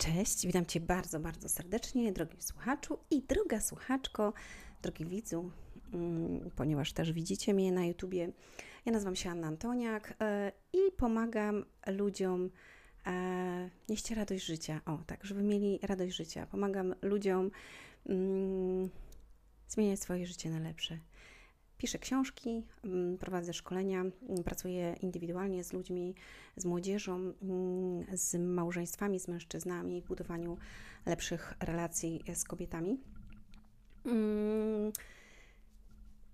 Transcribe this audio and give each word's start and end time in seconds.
Cześć, 0.00 0.46
witam 0.46 0.66
Cię 0.66 0.80
bardzo, 0.80 1.20
bardzo 1.20 1.48
serdecznie, 1.48 2.12
drogi 2.12 2.42
słuchaczu 2.42 2.98
i 3.10 3.22
droga 3.22 3.60
słuchaczko, 3.60 4.32
drogi 4.82 5.04
widzu, 5.04 5.50
mm, 5.92 6.50
ponieważ 6.56 6.92
też 6.92 7.12
widzicie 7.12 7.54
mnie 7.54 7.72
na 7.72 7.84
YouTubie. 7.84 8.32
Ja 8.86 8.92
nazywam 8.92 9.16
się 9.16 9.30
Anna 9.30 9.46
Antoniak 9.46 10.14
e, 10.20 10.52
i 10.72 10.92
pomagam 10.96 11.64
ludziom 11.86 12.50
e, 13.06 13.70
nieść 13.88 14.10
radość 14.10 14.44
życia. 14.44 14.80
O, 14.86 14.98
tak, 15.06 15.24
żeby 15.24 15.42
mieli 15.42 15.78
radość 15.82 16.16
życia. 16.16 16.46
Pomagam 16.46 16.94
ludziom 17.02 17.50
mm, 18.06 18.90
zmieniać 19.68 20.00
swoje 20.00 20.26
życie 20.26 20.50
na 20.50 20.58
lepsze. 20.58 20.98
Piszę 21.80 21.98
książki, 21.98 22.62
mm, 22.84 23.18
prowadzę 23.18 23.52
szkolenia, 23.52 24.00
mm, 24.00 24.44
pracuję 24.44 24.96
indywidualnie 25.02 25.64
z 25.64 25.72
ludźmi, 25.72 26.14
z 26.56 26.64
młodzieżą, 26.64 27.14
mm, 27.14 28.06
z 28.12 28.34
małżeństwami, 28.34 29.20
z 29.20 29.28
mężczyznami 29.28 30.02
w 30.02 30.06
budowaniu 30.06 30.56
lepszych 31.06 31.54
relacji 31.60 32.22
z 32.34 32.44
kobietami. 32.44 33.00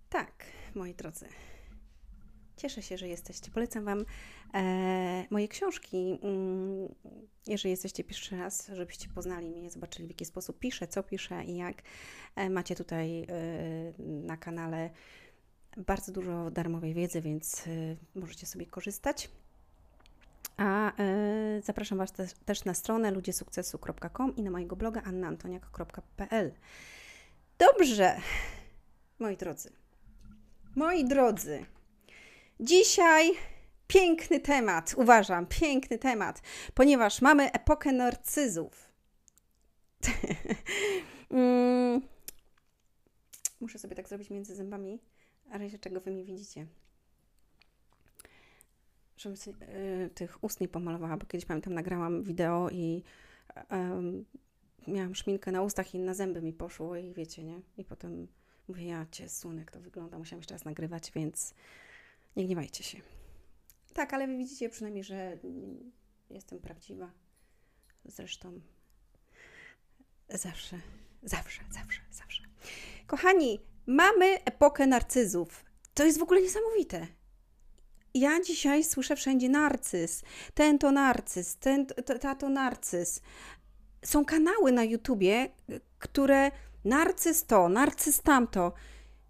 Tak, 0.08 0.44
moi 0.74 0.94
drodzy. 0.94 1.26
Cieszę 2.56 2.82
się, 2.82 2.98
że 2.98 3.08
jesteście. 3.08 3.50
Polecam 3.50 3.84
Wam 3.84 4.04
e, 4.54 5.24
moje 5.30 5.48
książki. 5.48 6.18
Jeżeli 7.46 7.70
jesteście 7.70 8.04
pierwszy 8.04 8.36
raz, 8.36 8.70
żebyście 8.72 9.08
poznali 9.08 9.50
mnie, 9.50 9.70
zobaczyli 9.70 10.08
w 10.08 10.10
jaki 10.10 10.24
sposób 10.24 10.58
piszę, 10.58 10.88
co 10.88 11.02
piszę 11.02 11.44
i 11.44 11.56
jak. 11.56 11.82
E, 12.36 12.50
macie 12.50 12.74
tutaj 12.74 13.22
e, 13.22 13.26
na 13.98 14.36
kanale 14.36 14.90
bardzo 15.76 16.12
dużo 16.12 16.50
darmowej 16.50 16.94
wiedzy, 16.94 17.20
więc 17.20 17.66
y, 17.66 17.96
możecie 18.14 18.46
sobie 18.46 18.66
korzystać. 18.66 19.30
A 20.56 20.92
y, 21.02 21.62
zapraszam 21.62 21.98
Was 21.98 22.12
też, 22.44 22.64
na 22.64 22.74
stronę 22.74 23.10
ludziesukcesu.com 23.10 24.36
i 24.36 24.42
na 24.42 24.50
mojego 24.50 24.76
bloga 24.76 25.02
annaantoniak.pl. 25.02 26.52
Dobrze, 27.58 28.20
moi 29.18 29.36
drodzy. 29.36 29.70
Moi 30.76 31.04
drodzy, 31.04 31.66
dzisiaj 32.60 33.32
piękny 33.86 34.40
temat, 34.40 34.94
uważam, 34.96 35.46
piękny 35.46 35.98
temat, 35.98 36.42
ponieważ 36.74 37.22
mamy 37.22 37.52
epokę 37.52 37.92
narcyzów. 37.92 38.92
mm. 41.30 42.00
Muszę 43.60 43.78
sobie 43.78 43.96
tak 43.96 44.08
zrobić 44.08 44.30
między 44.30 44.56
zębami 44.56 45.00
a 45.50 45.58
razie 45.58 45.78
czego 45.78 46.00
Wy 46.00 46.10
mi 46.10 46.24
widzicie. 46.24 46.66
Żebym 49.16 49.36
sobie, 49.36 49.68
y, 50.04 50.10
tych 50.14 50.44
ust 50.44 50.60
nie 50.60 50.68
pomalowała, 50.68 51.16
bo 51.16 51.26
kiedyś 51.26 51.44
pamiętam, 51.44 51.74
nagrałam 51.74 52.22
wideo 52.22 52.70
i 52.70 53.02
y, 53.50 54.90
miałam 54.90 55.14
szminkę 55.14 55.52
na 55.52 55.62
ustach 55.62 55.94
i 55.94 55.98
na 55.98 56.14
zęby 56.14 56.42
mi 56.42 56.52
poszło 56.52 56.96
i 56.96 57.12
wiecie, 57.12 57.44
nie? 57.44 57.60
I 57.78 57.84
potem 57.84 58.28
mówię, 58.68 58.86
ja 58.86 59.06
Cię 59.10 59.28
sunek, 59.28 59.70
to 59.70 59.80
wygląda, 59.80 60.18
musiałam 60.18 60.40
jeszcze 60.40 60.54
raz 60.54 60.64
nagrywać, 60.64 61.12
więc 61.12 61.54
nie 62.36 62.44
gniewajcie 62.44 62.84
się. 62.84 62.98
Tak, 63.94 64.14
ale 64.14 64.26
Wy 64.26 64.38
widzicie 64.38 64.68
przynajmniej, 64.68 65.04
że 65.04 65.38
jestem 66.30 66.58
prawdziwa. 66.58 67.10
Zresztą 68.04 68.60
zawsze, 70.28 70.80
zawsze, 71.22 71.62
zawsze, 71.70 72.00
zawsze. 72.10 72.42
Kochani, 73.06 73.60
Mamy 73.86 74.44
epokę 74.44 74.86
narcyzów. 74.86 75.64
To 75.94 76.04
jest 76.04 76.18
w 76.18 76.22
ogóle 76.22 76.42
niesamowite. 76.42 77.06
Ja 78.14 78.40
dzisiaj 78.40 78.84
słyszę 78.84 79.16
wszędzie 79.16 79.48
narcyz, 79.48 80.22
ten 80.54 80.78
to 80.78 80.92
narcyz, 80.92 81.56
ten 81.56 81.86
ta 82.20 82.34
to 82.34 82.48
narcyz. 82.48 83.20
Są 84.04 84.24
kanały 84.24 84.72
na 84.72 84.84
YouTubie, 84.84 85.48
które 85.98 86.50
narcyz 86.84 87.44
to, 87.44 87.68
narcyz 87.68 88.22
tamto. 88.22 88.72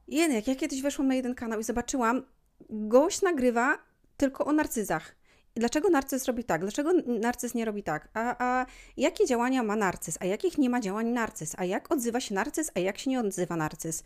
Jednak, 0.09 0.49
ja 0.49 0.57
kiedyś 0.57 0.83
weszłam 0.83 1.09
na 1.09 1.15
jeden 1.15 1.35
kanał 1.35 1.61
i 1.61 1.65
zobaczyłam, 1.65 2.23
gość 2.71 3.23
nagrywa 3.23 3.79
tylko 4.17 4.45
o 4.45 4.53
narcyzach. 4.53 5.17
Dlaczego 5.55 5.89
narcyz 5.89 6.25
robi 6.25 6.45
tak? 6.45 6.61
Dlaczego 6.61 6.93
narcyz 7.07 7.55
nie 7.55 7.65
robi 7.65 7.83
tak? 7.83 8.09
A, 8.15 8.37
a 8.39 8.67
jakie 8.97 9.27
działania 9.27 9.63
ma 9.63 9.77
narcyz? 9.77 10.19
A 10.21 10.25
jakich 10.25 10.59
nie 10.59 10.71
ma 10.71 10.81
działań 10.81 11.07
narcyz? 11.07 11.55
A 11.59 11.65
jak 11.65 11.93
odzywa 11.93 12.21
się 12.21 12.35
narcyz? 12.35 12.71
A 12.75 12.81
jak 12.81 12.99
się 12.99 13.11
nie 13.11 13.21
odzywa 13.21 13.57
narcyz? 13.57 14.03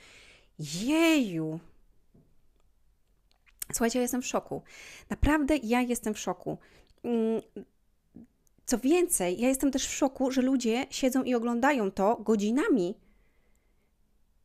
Jeju! 0.61 1.61
Słuchajcie, 3.73 3.99
ja 3.99 4.03
jestem 4.03 4.23
w 4.23 4.27
szoku. 4.27 4.63
Naprawdę 5.11 5.57
ja 5.57 5.81
jestem 5.81 6.15
w 6.15 6.19
szoku. 6.19 6.59
Mm, 7.05 7.43
co 8.67 8.79
więcej, 8.79 9.41
ja 9.41 9.49
jestem 9.49 9.71
też 9.71 9.87
w 9.87 9.95
szoku, 9.95 10.31
że 10.31 10.43
ludzie 10.43 10.87
siedzą 10.91 11.23
i 11.23 11.35
oglądają 11.35 11.91
to 11.91 12.17
godzinami 12.17 12.95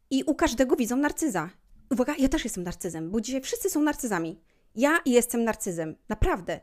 i 0.09 0.23
u 0.23 0.35
każdego 0.35 0.75
widzą 0.75 0.95
narcyza. 0.95 1.49
Uwaga, 1.91 2.15
ja 2.19 2.29
też 2.29 2.43
jestem 2.43 2.63
narcyzem, 2.63 3.11
bo 3.11 3.21
dzisiaj 3.21 3.41
wszyscy 3.41 3.69
są 3.69 3.81
narcyzami. 3.81 4.39
Ja 4.75 4.99
jestem 5.05 5.43
narcyzem, 5.43 5.95
naprawdę. 6.09 6.59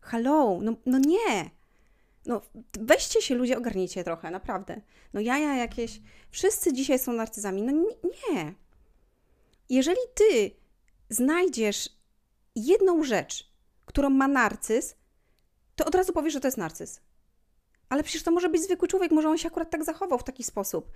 Hello, 0.00 0.58
no, 0.62 0.74
no 0.86 0.98
nie. 0.98 1.50
No 2.26 2.42
weźcie 2.80 3.22
się 3.22 3.34
ludzie, 3.34 3.58
ogarnijcie 3.58 4.04
trochę, 4.04 4.30
naprawdę. 4.30 4.80
No 5.12 5.20
jaja 5.20 5.56
jakieś, 5.56 6.00
wszyscy 6.30 6.72
dzisiaj 6.72 6.98
są 6.98 7.12
narcyzami. 7.12 7.62
No 7.62 7.72
nie. 7.72 8.54
Jeżeli 9.72 10.00
ty 10.14 10.50
znajdziesz 11.10 11.88
jedną 12.56 13.04
rzecz, 13.04 13.52
którą 13.86 14.10
ma 14.10 14.28
narcyz, 14.28 14.94
to 15.76 15.84
od 15.84 15.94
razu 15.94 16.12
powiesz, 16.12 16.32
że 16.32 16.40
to 16.40 16.48
jest 16.48 16.58
narcyz. 16.58 17.00
Ale 17.88 18.02
przecież 18.02 18.22
to 18.22 18.30
może 18.30 18.48
być 18.48 18.62
zwykły 18.62 18.88
człowiek, 18.88 19.10
może 19.12 19.28
on 19.28 19.38
się 19.38 19.48
akurat 19.48 19.70
tak 19.70 19.84
zachował 19.84 20.18
w 20.18 20.24
taki 20.24 20.44
sposób. 20.44 20.90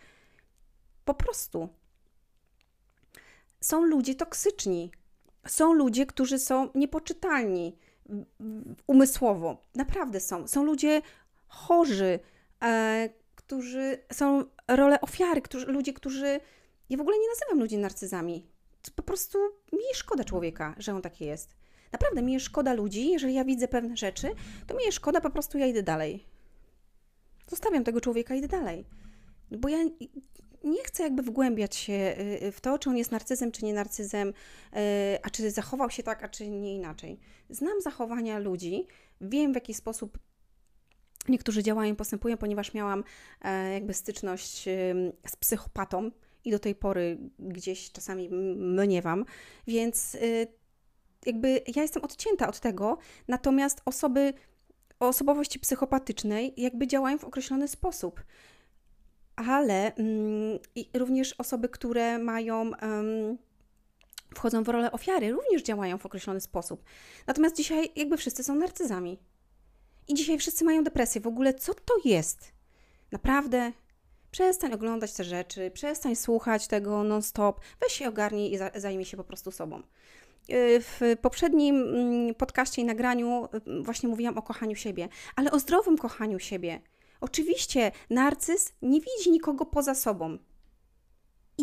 Po 1.05 1.15
prostu. 1.15 1.69
Są 3.61 3.85
ludzie 3.85 4.15
toksyczni. 4.15 4.91
Są 5.47 5.73
ludzie, 5.73 6.07
którzy 6.07 6.39
są 6.39 6.69
niepoczytalni 6.75 7.79
umysłowo. 8.87 9.63
Naprawdę 9.75 10.21
są. 10.21 10.49
Są 10.49 10.65
ludzie 10.65 11.03
chorzy, 11.49 12.19
e, 12.63 13.09
którzy 13.35 13.99
są 14.13 14.45
role 14.69 15.01
ofiary, 15.01 15.43
którzy, 15.43 15.67
ludzie, 15.67 15.93
którzy. 15.93 16.41
Ja 16.91 16.99
w 16.99 17.01
ogóle 17.01 17.19
nie 17.19 17.29
nazywam 17.29 17.61
ludzi 17.61 17.79
narcyzami 17.79 18.56
po 18.91 19.03
prostu 19.03 19.39
mi 19.73 19.95
szkoda 19.95 20.25
człowieka, 20.25 20.75
że 20.79 20.95
on 20.95 21.03
taki 21.03 21.25
jest. 21.25 21.57
Naprawdę 21.93 22.23
mi 22.23 22.41
szkoda 22.41 22.75
ludzi, 22.75 23.11
jeżeli 23.11 23.35
ja 23.35 23.45
widzę 23.45 23.69
pewne 23.69 23.97
rzeczy, 23.97 24.29
to 24.67 24.75
mi 24.75 24.93
szkoda, 24.93 25.21
po 25.21 25.31
prostu 25.31 25.59
ja 25.59 25.67
idę 25.67 25.83
dalej. 25.83 26.27
Zostawiam 27.47 27.85
tego 27.85 28.01
człowieka, 28.01 28.35
idę 28.35 28.49
dalej. 28.49 28.87
Bo 29.51 29.69
ja 29.69 29.79
nie 30.65 30.85
chcę 30.85 31.03
jakby 31.03 31.23
wgłębiać 31.23 31.77
się 31.77 31.93
y, 31.93 32.47
y, 32.47 32.53
w 32.53 32.61
to, 32.61 32.79
czy 32.79 32.91
on 32.91 32.97
jest 32.97 33.11
narcyzem, 33.11 33.53
czy 33.53 33.65
nie 33.65 33.75
narcyzem, 33.75 34.29
y, 34.29 34.33
a 35.23 35.31
czy 35.31 35.51
zachował 35.51 35.91
się 35.91 36.03
tak, 36.03 36.25
a 36.25 36.29
czy 36.29 36.49
nie 36.49 36.75
inaczej. 36.75 37.21
Znam 37.51 37.81
zachowania 37.81 38.39
ludzi, 38.39 38.87
wiem 39.21 39.53
w 39.53 39.55
jaki 39.55 39.75
sposób 39.75 40.19
niektórzy 41.29 41.63
działają, 41.63 41.97
postępują, 41.97 42.37
ponieważ 42.37 42.75
miałam 42.75 43.05
e, 43.43 43.73
jakby 43.73 43.95
styczność 43.95 44.63
z 45.27 45.37
psychopatą, 45.41 46.11
i 46.47 46.51
do 46.51 46.59
tej 46.59 46.75
pory 46.75 47.19
gdzieś 47.39 47.93
czasami 47.93 48.29
mniewam, 48.57 49.25
więc 49.67 50.15
y, 50.15 50.47
jakby 51.27 51.63
ja 51.77 51.83
jestem 51.83 52.05
odcięta 52.05 52.49
od 52.49 52.61
tego, 52.61 52.99
natomiast 53.29 53.83
osoby 53.85 54.35
o 55.01 55.09
osobowości 55.09 55.59
psychopatycznej 55.59 56.55
jakby 56.57 56.87
działają 56.87 57.19
w 57.19 57.25
określony 57.25 57.69
sposób. 57.69 58.23
Ale 59.37 59.95
mm, 59.95 60.59
również 60.95 61.35
osoby, 61.39 61.69
które 61.69 62.19
mają, 62.19 62.71
wchodzą 64.35 64.63
w 64.63 64.69
rolę 64.69 64.93
ofiary, 64.93 65.33
również 65.33 65.63
działają 65.63 65.99
w 65.99 66.07
określony 66.07 66.41
sposób. 66.41 66.85
Natomiast 67.27 67.57
dzisiaj 67.57 67.93
jakby 67.97 68.17
wszyscy 68.17 68.45
są 68.45 68.55
narcyzami. 68.55 69.19
I 70.09 70.15
dzisiaj 70.15 70.39
wszyscy 70.39 70.65
mają 70.65 70.85
depresję. 70.85 71.21
W 71.21 71.27
ogóle 71.27 71.55
co 71.55 71.75
to 71.75 71.95
jest? 72.05 72.53
Naprawdę 73.13 73.73
Przestań 74.37 74.73
oglądać 74.73 75.13
te 75.13 75.25
rzeczy, 75.25 75.71
przestań 75.71 76.17
słuchać 76.17 76.67
tego 76.67 77.05
non-stop, 77.05 77.61
weź 77.81 77.93
się 77.93 78.09
ogarnij 78.09 78.53
i 78.53 78.59
zajmij 78.81 79.05
się 79.05 79.17
po 79.17 79.25
prostu 79.25 79.51
sobą. 79.51 79.79
Y, 79.79 80.81
w 80.81 81.01
poprzednim 81.23 81.77
mm, 81.77 82.35
podcaście 82.35 82.83
i 82.83 82.85
nagraniu 82.85 83.49
y, 83.79 83.83
właśnie 83.83 84.09
mówiłam 84.09 84.39
o 84.39 84.43
kochaniu 84.43 84.77
siebie, 84.77 85.09
ale 85.37 85.51
o 85.51 85.59
zdrowym 85.59 85.99
kochaniu 85.99 86.39
siebie. 86.39 86.81
Oczywiście 87.21 87.93
narcyz 88.11 88.73
nie 88.83 89.01
widzi 89.01 89.31
nikogo 89.31 89.67
poza 89.67 89.95
sobą. 89.95 90.39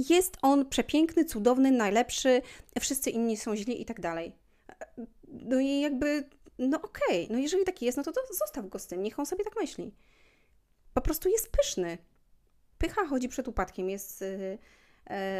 Jest 0.09 0.37
on 0.41 0.69
przepiękny, 0.69 1.25
cudowny, 1.25 1.71
najlepszy, 1.71 2.41
wszyscy 2.79 3.09
inni 3.09 3.37
są 3.37 3.55
źli 3.55 3.81
i 3.81 3.85
tak 3.85 3.99
dalej. 3.99 4.35
No 5.27 5.59
i 5.59 5.79
jakby, 5.79 6.29
no 6.59 6.77
okej, 6.81 7.25
okay, 7.25 7.35
no 7.35 7.37
jeżeli 7.37 7.63
taki 7.63 7.85
jest, 7.85 7.97
no 7.97 8.03
to, 8.03 8.11
to 8.11 8.21
zostaw 8.33 8.69
go 8.69 8.79
z 8.79 8.87
tym, 8.87 9.03
niech 9.03 9.19
on 9.19 9.25
sobie 9.25 9.43
tak 9.43 9.55
myśli. 9.55 9.93
Po 10.93 11.01
prostu 11.01 11.29
jest 11.29 11.51
pyszny. 11.51 11.97
Pycha 12.83 13.05
chodzi 13.05 13.29
przed 13.29 13.47
upadkiem, 13.47 13.89
jest 13.89 14.21
yy, 14.21 14.57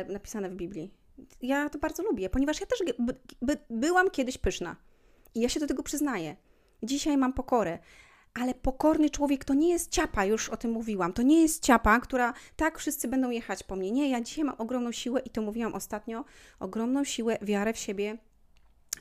yy, 0.07 0.13
napisane 0.13 0.49
w 0.49 0.55
Biblii. 0.55 0.93
Ja 1.41 1.69
to 1.69 1.79
bardzo 1.79 2.03
lubię, 2.03 2.29
ponieważ 2.29 2.61
ja 2.61 2.67
też 2.67 2.79
by, 2.99 3.15
by, 3.41 3.57
byłam 3.69 4.09
kiedyś 4.09 4.37
pyszna. 4.37 4.75
I 5.35 5.41
ja 5.41 5.49
się 5.49 5.59
do 5.59 5.67
tego 5.67 5.83
przyznaję. 5.83 6.35
Dzisiaj 6.83 7.17
mam 7.17 7.33
pokorę. 7.33 7.79
Ale 8.33 8.53
pokorny 8.53 9.09
człowiek 9.09 9.45
to 9.45 9.53
nie 9.53 9.69
jest 9.69 9.91
ciapa, 9.91 10.25
już 10.25 10.49
o 10.49 10.57
tym 10.57 10.71
mówiłam. 10.71 11.13
To 11.13 11.21
nie 11.21 11.41
jest 11.41 11.63
ciapa, 11.63 11.99
która 11.99 12.33
tak 12.55 12.79
wszyscy 12.79 13.07
będą 13.07 13.29
jechać 13.29 13.63
po 13.63 13.75
mnie. 13.75 13.91
Nie, 13.91 14.09
ja 14.09 14.21
dzisiaj 14.21 14.43
mam 14.43 14.55
ogromną 14.57 14.91
siłę 14.91 15.19
i 15.19 15.29
to 15.29 15.41
mówiłam 15.41 15.73
ostatnio, 15.73 16.25
ogromną 16.59 17.03
siłę, 17.03 17.37
wiarę 17.41 17.73
w 17.73 17.77
siebie, 17.77 18.17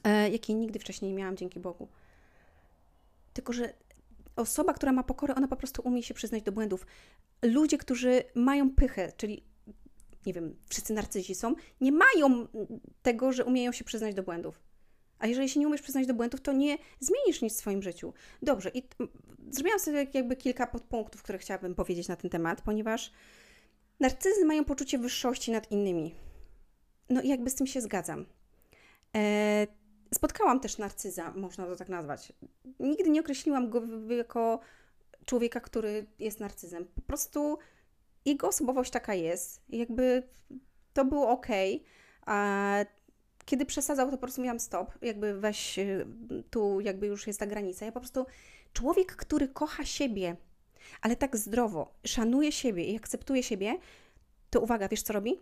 e, 0.05 0.31
jakiej 0.31 0.57
nigdy 0.57 0.79
wcześniej 0.79 1.11
nie 1.11 1.19
miałam, 1.19 1.37
dzięki 1.37 1.61
Bogu. 1.61 1.89
Tylko, 3.33 3.53
że 3.53 3.73
osoba, 4.37 4.75
która 4.75 4.93
ma 4.93 5.03
pokorę, 5.03 5.35
ona 5.35 5.49
po 5.49 5.57
prostu 5.57 5.83
umie 5.83 6.03
się 6.03 6.15
przyznać 6.15 6.43
do 6.43 6.53
błędów. 6.53 6.87
Ludzie, 7.43 7.79
którzy 7.79 8.23
mają 8.35 8.71
pychę, 8.71 9.13
czyli 9.17 9.45
nie 10.27 10.33
wiem, 10.33 10.57
wszyscy 10.69 10.93
narcyzi 10.93 11.35
są, 11.35 11.55
nie 11.81 11.93
mają 11.93 12.47
tego, 13.03 13.33
że 13.33 13.45
umieją 13.45 13.73
się 13.73 13.85
przyznać 13.85 14.15
do 14.15 14.23
błędów. 14.23 14.63
A 15.19 15.27
jeżeli 15.27 15.49
się 15.49 15.61
nie 15.61 15.69
umiesz 15.69 15.83
przyznać 15.83 16.07
do 16.07 16.15
błędów, 16.15 16.41
to 16.41 16.53
nie 16.53 16.79
zmienisz 17.01 17.43
nic 17.43 17.53
w 17.53 17.57
swoim 17.57 17.83
życiu. 17.83 18.13
Dobrze, 18.43 18.71
i 18.75 18.83
zrobiłam 19.51 19.79
sobie 19.79 20.07
jakby 20.15 20.37
kilka 20.37 20.67
podpunktów, 20.67 21.23
które 21.23 21.39
chciałabym 21.39 21.75
powiedzieć 21.75 22.09
na 22.09 22.17
ten 22.17 22.31
temat, 22.31 22.63
ponieważ 22.63 23.13
narcyzy 24.01 24.45
mają 24.45 24.65
poczucie 24.65 24.99
wyższości 24.99 25.51
nad 25.51 25.71
innymi. 25.71 26.15
No 27.11 27.23
i 27.23 27.29
jakby 27.29 27.51
z 27.51 27.55
tym 27.55 27.67
się 27.67 27.81
zgadzam. 27.81 28.27
E, 29.17 29.67
spotkałam 30.15 30.61
też 30.61 30.79
narcyza, 30.79 31.33
można 31.37 31.67
to 31.67 31.77
tak 31.77 31.89
nazwać. 31.89 32.33
Nigdy 32.81 33.11
nie 33.11 33.21
określiłam 33.21 33.71
go 33.71 33.83
jako 34.17 34.61
człowieka, 35.27 35.61
który 35.61 36.07
jest 36.19 36.41
narcyzem. 36.41 36.85
Po 36.95 37.01
prostu 37.01 37.59
jego 38.25 38.49
osobowość 38.49 38.91
taka 38.91 39.15
jest. 39.15 39.63
Jakby 39.69 40.23
to 40.93 41.05
było 41.05 41.31
ok. 41.31 41.47
A 42.27 42.85
kiedy 43.45 43.67
przesadzał, 43.67 44.07
to 44.07 44.13
po 44.13 44.19
prostu 44.19 44.43
miałam 44.43 44.61
stop, 44.61 44.99
jakby 45.03 45.41
weź, 45.41 45.79
y, 45.79 46.07
tu 46.51 46.81
jakby 46.81 47.07
już 47.07 47.27
jest 47.27 47.41
ta 47.41 47.47
granica. 47.47 47.87
Ja 47.87 47.93
po 47.93 48.01
prostu, 48.01 48.27
człowiek, 48.73 49.17
który 49.17 49.49
kocha 49.49 49.85
siebie, 49.85 50.37
ale 51.01 51.17
tak 51.17 51.37
zdrowo, 51.37 51.95
szanuje 52.07 52.53
siebie 52.53 52.85
i 52.85 52.97
akceptuje 52.97 53.43
siebie, 53.43 53.79
to 54.51 54.61
uwaga, 54.61 54.89
wiesz 54.89 55.03
co 55.03 55.13
robi? 55.13 55.41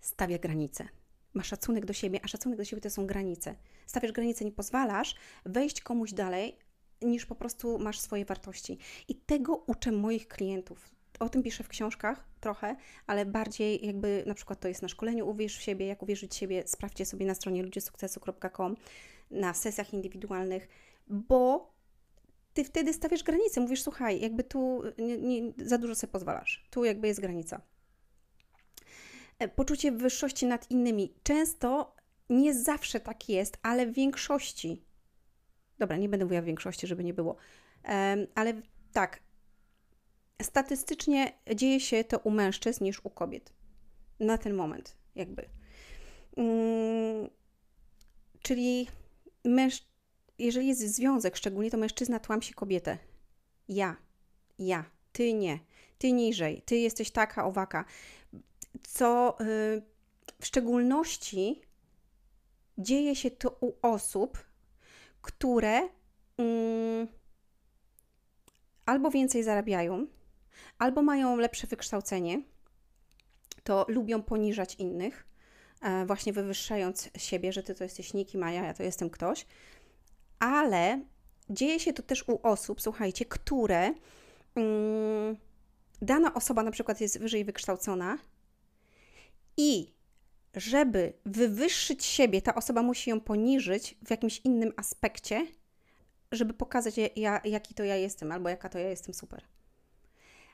Stawia 0.00 0.38
granice. 0.38 0.88
Ma 1.34 1.42
szacunek 1.42 1.86
do 1.86 1.92
siebie, 1.92 2.20
a 2.22 2.28
szacunek 2.28 2.58
do 2.58 2.64
siebie 2.64 2.82
to 2.82 2.90
są 2.90 3.06
granice. 3.06 3.54
Stawiasz 3.86 4.12
granice, 4.12 4.44
nie 4.44 4.52
pozwalasz 4.52 5.14
wejść 5.44 5.80
komuś 5.80 6.12
dalej, 6.12 6.56
niż 7.02 7.26
po 7.26 7.34
prostu 7.34 7.78
masz 7.78 8.00
swoje 8.00 8.24
wartości. 8.24 8.78
I 9.08 9.14
tego 9.14 9.56
uczę 9.56 9.92
moich 9.92 10.28
klientów 10.28 10.90
o 11.18 11.28
tym 11.28 11.42
piszę 11.42 11.64
w 11.64 11.68
książkach 11.68 12.24
trochę, 12.40 12.76
ale 13.06 13.26
bardziej 13.26 13.86
jakby 13.86 14.24
na 14.26 14.34
przykład 14.34 14.60
to 14.60 14.68
jest 14.68 14.82
na 14.82 14.88
szkoleniu 14.88 15.28
Uwierz 15.28 15.58
w 15.58 15.62
siebie, 15.62 15.86
jak 15.86 16.02
uwierzyć 16.02 16.32
w 16.32 16.36
siebie, 16.36 16.62
sprawdźcie 16.66 17.06
sobie 17.06 17.26
na 17.26 17.34
stronie 17.34 17.62
ludziesukcesu.com 17.62 18.76
na 19.30 19.54
sesjach 19.54 19.94
indywidualnych, 19.94 20.68
bo 21.06 21.72
ty 22.54 22.64
wtedy 22.64 22.92
stawiasz 22.92 23.22
granice, 23.22 23.60
mówisz, 23.60 23.82
słuchaj, 23.82 24.20
jakby 24.20 24.44
tu 24.44 24.82
nie, 24.98 25.18
nie, 25.18 25.52
za 25.56 25.78
dużo 25.78 25.94
sobie 25.94 26.12
pozwalasz, 26.12 26.66
tu 26.70 26.84
jakby 26.84 27.08
jest 27.08 27.20
granica. 27.20 27.60
E, 29.38 29.48
poczucie 29.48 29.92
wyższości 29.92 30.46
nad 30.46 30.70
innymi. 30.70 31.14
Często 31.22 31.96
nie 32.30 32.54
zawsze 32.54 33.00
tak 33.00 33.28
jest, 33.28 33.58
ale 33.62 33.86
w 33.86 33.92
większości. 33.92 34.87
Dobra, 35.78 35.96
nie 35.96 36.08
będę 36.08 36.24
mówiła 36.24 36.42
w 36.42 36.44
większości, 36.44 36.86
żeby 36.86 37.04
nie 37.04 37.14
było, 37.14 37.36
ale 38.34 38.62
tak, 38.92 39.20
statystycznie 40.42 41.32
dzieje 41.54 41.80
się 41.80 42.04
to 42.04 42.18
u 42.18 42.30
mężczyzn 42.30 42.84
niż 42.84 43.04
u 43.04 43.10
kobiet. 43.10 43.52
Na 44.20 44.38
ten 44.38 44.54
moment, 44.54 44.96
jakby. 45.14 45.48
Hmm, 46.36 47.28
czyli 48.42 48.88
męż... 49.44 49.84
jeżeli 50.38 50.68
jest 50.68 50.80
związek, 50.80 51.36
szczególnie 51.36 51.70
to 51.70 51.76
mężczyzna 51.76 52.18
tłamsi 52.18 52.54
kobietę. 52.54 52.98
Ja, 53.68 53.96
ja, 54.58 54.84
ty 55.12 55.32
nie, 55.32 55.58
ty 55.98 56.12
niżej, 56.12 56.62
ty 56.62 56.76
jesteś 56.76 57.10
taka, 57.10 57.44
owaka. 57.44 57.84
Co 58.82 59.36
yy, 59.40 59.82
w 60.40 60.46
szczególności 60.46 61.62
dzieje 62.78 63.16
się 63.16 63.30
to 63.30 63.56
u 63.60 63.72
osób, 63.82 64.47
które 65.22 65.88
yy, 66.38 67.08
albo 68.86 69.10
więcej 69.10 69.42
zarabiają, 69.42 70.06
albo 70.78 71.02
mają 71.02 71.36
lepsze 71.36 71.66
wykształcenie, 71.66 72.42
to 73.64 73.86
lubią 73.88 74.22
poniżać 74.22 74.74
innych, 74.74 75.26
e, 75.82 76.06
właśnie 76.06 76.32
wywyższając 76.32 77.10
siebie, 77.16 77.52
że 77.52 77.62
ty 77.62 77.74
to 77.74 77.84
jesteś 77.84 78.14
nikim, 78.14 78.42
a 78.42 78.52
ja, 78.52 78.64
ja 78.64 78.74
to 78.74 78.82
jestem 78.82 79.10
ktoś. 79.10 79.46
Ale 80.38 81.00
dzieje 81.50 81.80
się 81.80 81.92
to 81.92 82.02
też 82.02 82.28
u 82.28 82.40
osób, 82.42 82.80
słuchajcie, 82.80 83.24
które 83.24 83.94
mm, 84.54 85.36
dana 86.02 86.34
osoba 86.34 86.62
na 86.62 86.70
przykład 86.70 87.00
jest 87.00 87.18
wyżej 87.18 87.44
wykształcona 87.44 88.18
i 89.56 89.94
żeby 90.58 91.12
wywyższyć 91.26 92.04
siebie, 92.04 92.42
ta 92.42 92.54
osoba 92.54 92.82
musi 92.82 93.10
ją 93.10 93.20
poniżyć 93.20 93.96
w 94.06 94.10
jakimś 94.10 94.40
innym 94.44 94.72
aspekcie, 94.76 95.46
żeby 96.32 96.54
pokazać, 96.54 96.94
ja, 97.16 97.40
jaki 97.44 97.74
to 97.74 97.84
ja 97.84 97.96
jestem, 97.96 98.32
albo 98.32 98.48
jaka 98.48 98.68
to 98.68 98.78
ja 98.78 98.88
jestem 98.88 99.14
super. 99.14 99.44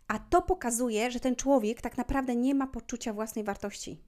A 0.09 0.19
to 0.19 0.43
pokazuje, 0.43 1.11
że 1.11 1.21
ten 1.21 1.37
człowiek 1.37 1.81
tak 1.81 1.97
naprawdę 1.97 2.37
nie 2.37 2.55
ma 2.55 2.67
poczucia 2.67 3.13
własnej 3.13 3.45
wartości. 3.45 4.01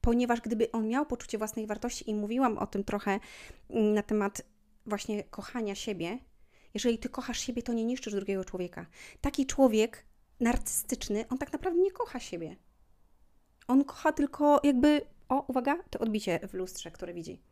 Ponieważ 0.00 0.40
gdyby 0.40 0.72
on 0.72 0.88
miał 0.88 1.06
poczucie 1.06 1.38
własnej 1.38 1.66
wartości, 1.66 2.10
i 2.10 2.14
mówiłam 2.14 2.58
o 2.58 2.66
tym 2.66 2.84
trochę 2.84 3.20
mm, 3.70 3.94
na 3.94 4.02
temat 4.02 4.42
właśnie 4.86 5.24
kochania 5.24 5.74
siebie, 5.74 6.18
jeżeli 6.74 6.98
ty 6.98 7.08
kochasz 7.08 7.40
siebie, 7.40 7.62
to 7.62 7.72
nie 7.72 7.84
niszczysz 7.84 8.14
drugiego 8.14 8.44
człowieka. 8.44 8.86
Taki 9.20 9.46
człowiek 9.46 10.06
narcystyczny, 10.40 11.24
on 11.28 11.38
tak 11.38 11.52
naprawdę 11.52 11.80
nie 11.80 11.90
kocha 11.90 12.20
siebie. 12.20 12.56
On 13.68 13.84
kocha 13.84 14.12
tylko 14.12 14.60
jakby, 14.64 15.00
o, 15.28 15.44
uwaga, 15.48 15.82
to 15.90 15.98
odbicie 15.98 16.40
w 16.48 16.54
lustrze, 16.54 16.90
które 16.90 17.14
widzi. 17.14 17.42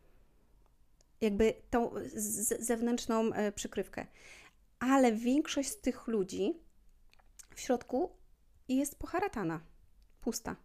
Jakby 1.20 1.54
tą 1.70 1.90
zewnętrzną 2.58 3.32
e, 3.32 3.52
przykrywkę. 3.52 4.06
Ale 4.78 5.12
większość 5.12 5.68
z 5.68 5.80
tych 5.80 6.06
ludzi 6.06 6.54
w 7.54 7.60
środku 7.60 8.16
jest 8.68 8.98
poharatana, 8.98 9.60
pusta. 10.20 10.56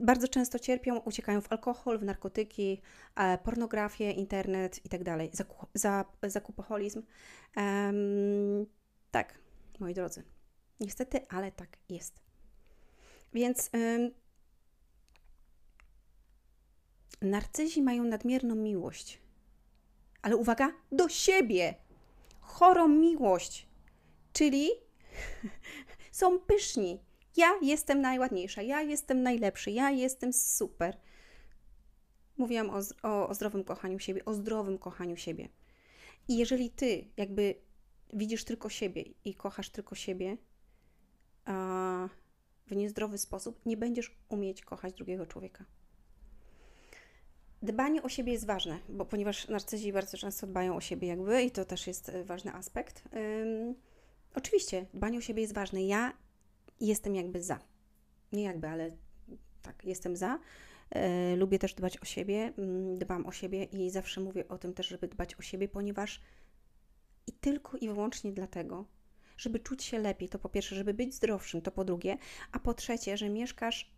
Bardzo 0.00 0.28
często 0.28 0.58
cierpią, 0.58 0.98
uciekają 0.98 1.40
w 1.40 1.52
alkohol, 1.52 1.98
w 1.98 2.04
narkotyki, 2.04 2.80
e, 3.16 3.38
pornografię, 3.38 4.10
internet 4.12 4.84
itd. 4.84 5.04
Tak 5.18 5.36
Zaku, 5.36 5.66
za, 5.74 6.04
zakupoholizm. 6.22 7.02
Tak, 9.10 9.38
moi 9.80 9.94
drodzy. 9.94 10.22
Niestety, 10.80 11.28
ale 11.28 11.52
tak 11.52 11.68
jest. 11.88 12.27
Więc 13.34 13.70
um, 13.72 14.10
narcyzi 17.22 17.82
mają 17.82 18.04
nadmierną 18.04 18.54
miłość. 18.54 19.18
Ale 20.22 20.36
uwaga, 20.36 20.72
do 20.92 21.08
siebie! 21.08 21.74
Chorą 22.40 22.88
miłość. 22.88 23.68
Czyli 24.32 24.70
są 26.12 26.40
pyszni. 26.40 27.00
Ja 27.36 27.58
jestem 27.62 28.00
najładniejsza, 28.00 28.62
ja 28.62 28.82
jestem 28.82 29.22
najlepszy, 29.22 29.70
ja 29.70 29.90
jestem 29.90 30.32
super. 30.32 30.96
Mówiłam 32.36 32.70
o, 32.70 32.80
o, 33.02 33.28
o 33.28 33.34
zdrowym 33.34 33.64
kochaniu 33.64 33.98
siebie, 33.98 34.24
o 34.24 34.34
zdrowym 34.34 34.78
kochaniu 34.78 35.16
siebie. 35.16 35.48
I 36.28 36.36
jeżeli 36.36 36.70
ty 36.70 37.04
jakby 37.16 37.54
widzisz 38.12 38.44
tylko 38.44 38.68
siebie 38.68 39.04
i 39.24 39.34
kochasz 39.34 39.70
tylko 39.70 39.94
siebie 39.94 40.36
a 41.44 42.08
w 42.68 42.76
niezdrowy 42.76 43.18
sposób, 43.18 43.66
nie 43.66 43.76
będziesz 43.76 44.16
umieć 44.28 44.62
kochać 44.62 44.94
drugiego 44.94 45.26
człowieka. 45.26 45.64
Dbanie 47.62 48.02
o 48.02 48.08
siebie 48.08 48.32
jest 48.32 48.46
ważne, 48.46 48.78
bo 48.88 49.04
ponieważ 49.04 49.48
narcyzi 49.48 49.92
bardzo 49.92 50.18
często 50.18 50.46
dbają 50.46 50.76
o 50.76 50.80
siebie 50.80 51.08
jakby 51.08 51.42
i 51.42 51.50
to 51.50 51.64
też 51.64 51.86
jest 51.86 52.08
e, 52.08 52.24
ważny 52.24 52.54
aspekt. 52.54 53.08
Oczywiście, 54.34 54.86
dbanie 54.94 55.18
o 55.18 55.20
siebie 55.20 55.42
jest 55.42 55.54
ważne. 55.54 55.82
Ja 55.82 56.12
jestem 56.80 57.14
jakby 57.14 57.42
za. 57.42 57.58
Nie 58.32 58.42
jakby, 58.42 58.68
ale 58.68 58.90
tak, 59.62 59.84
jestem 59.84 60.16
za. 60.16 60.38
E, 60.90 61.36
lubię 61.36 61.58
też 61.58 61.74
dbać 61.74 61.98
o 61.98 62.04
siebie, 62.04 62.52
dbam 62.94 63.26
o 63.26 63.32
siebie 63.32 63.64
i 63.64 63.90
zawsze 63.90 64.20
mówię 64.20 64.48
o 64.48 64.58
tym 64.58 64.74
też, 64.74 64.86
żeby 64.86 65.08
dbać 65.08 65.34
o 65.34 65.42
siebie, 65.42 65.68
ponieważ 65.68 66.20
i 67.26 67.32
tylko 67.32 67.78
i 67.78 67.88
wyłącznie 67.88 68.32
dlatego, 68.32 68.84
żeby 69.38 69.60
czuć 69.60 69.84
się 69.84 69.98
lepiej, 69.98 70.28
to 70.28 70.38
po 70.38 70.48
pierwsze, 70.48 70.76
żeby 70.76 70.94
być 70.94 71.14
zdrowszym, 71.14 71.62
to 71.62 71.70
po 71.70 71.84
drugie, 71.84 72.18
a 72.52 72.58
po 72.58 72.74
trzecie, 72.74 73.16
że 73.16 73.28
mieszkasz 73.28 73.90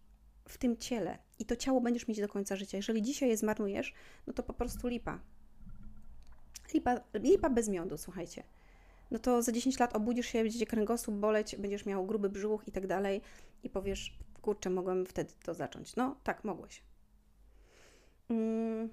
w 0.48 0.58
tym 0.58 0.76
ciele 0.76 1.18
i 1.38 1.44
to 1.44 1.56
ciało 1.56 1.80
będziesz 1.80 2.08
mieć 2.08 2.20
do 2.20 2.28
końca 2.28 2.56
życia. 2.56 2.76
Jeżeli 2.76 3.02
dzisiaj 3.02 3.28
je 3.28 3.36
zmarnujesz, 3.36 3.94
no 4.26 4.32
to 4.32 4.42
po 4.42 4.52
prostu 4.52 4.88
lipa. 4.88 5.20
Lipa, 6.74 7.00
lipa 7.14 7.50
bez 7.50 7.68
miodu, 7.68 7.98
słuchajcie 7.98 8.42
no 9.10 9.18
to 9.18 9.42
za 9.42 9.52
10 9.52 9.78
lat 9.78 9.96
obudzisz 9.96 10.26
się, 10.26 10.42
będzie 10.42 10.66
kręgosłup 10.66 11.16
boleć, 11.16 11.56
będziesz 11.56 11.86
miał 11.86 12.06
gruby 12.06 12.28
brzuch 12.28 12.68
i 12.68 12.72
tak 12.72 12.86
dalej 12.86 13.20
i 13.62 13.70
powiesz, 13.70 14.18
kurczę, 14.42 14.70
mogłem 14.70 15.06
wtedy 15.06 15.32
to 15.42 15.54
zacząć. 15.54 15.96
No 15.96 16.16
tak, 16.22 16.44
mogłeś. 16.44 16.82
Mm. 18.28 18.88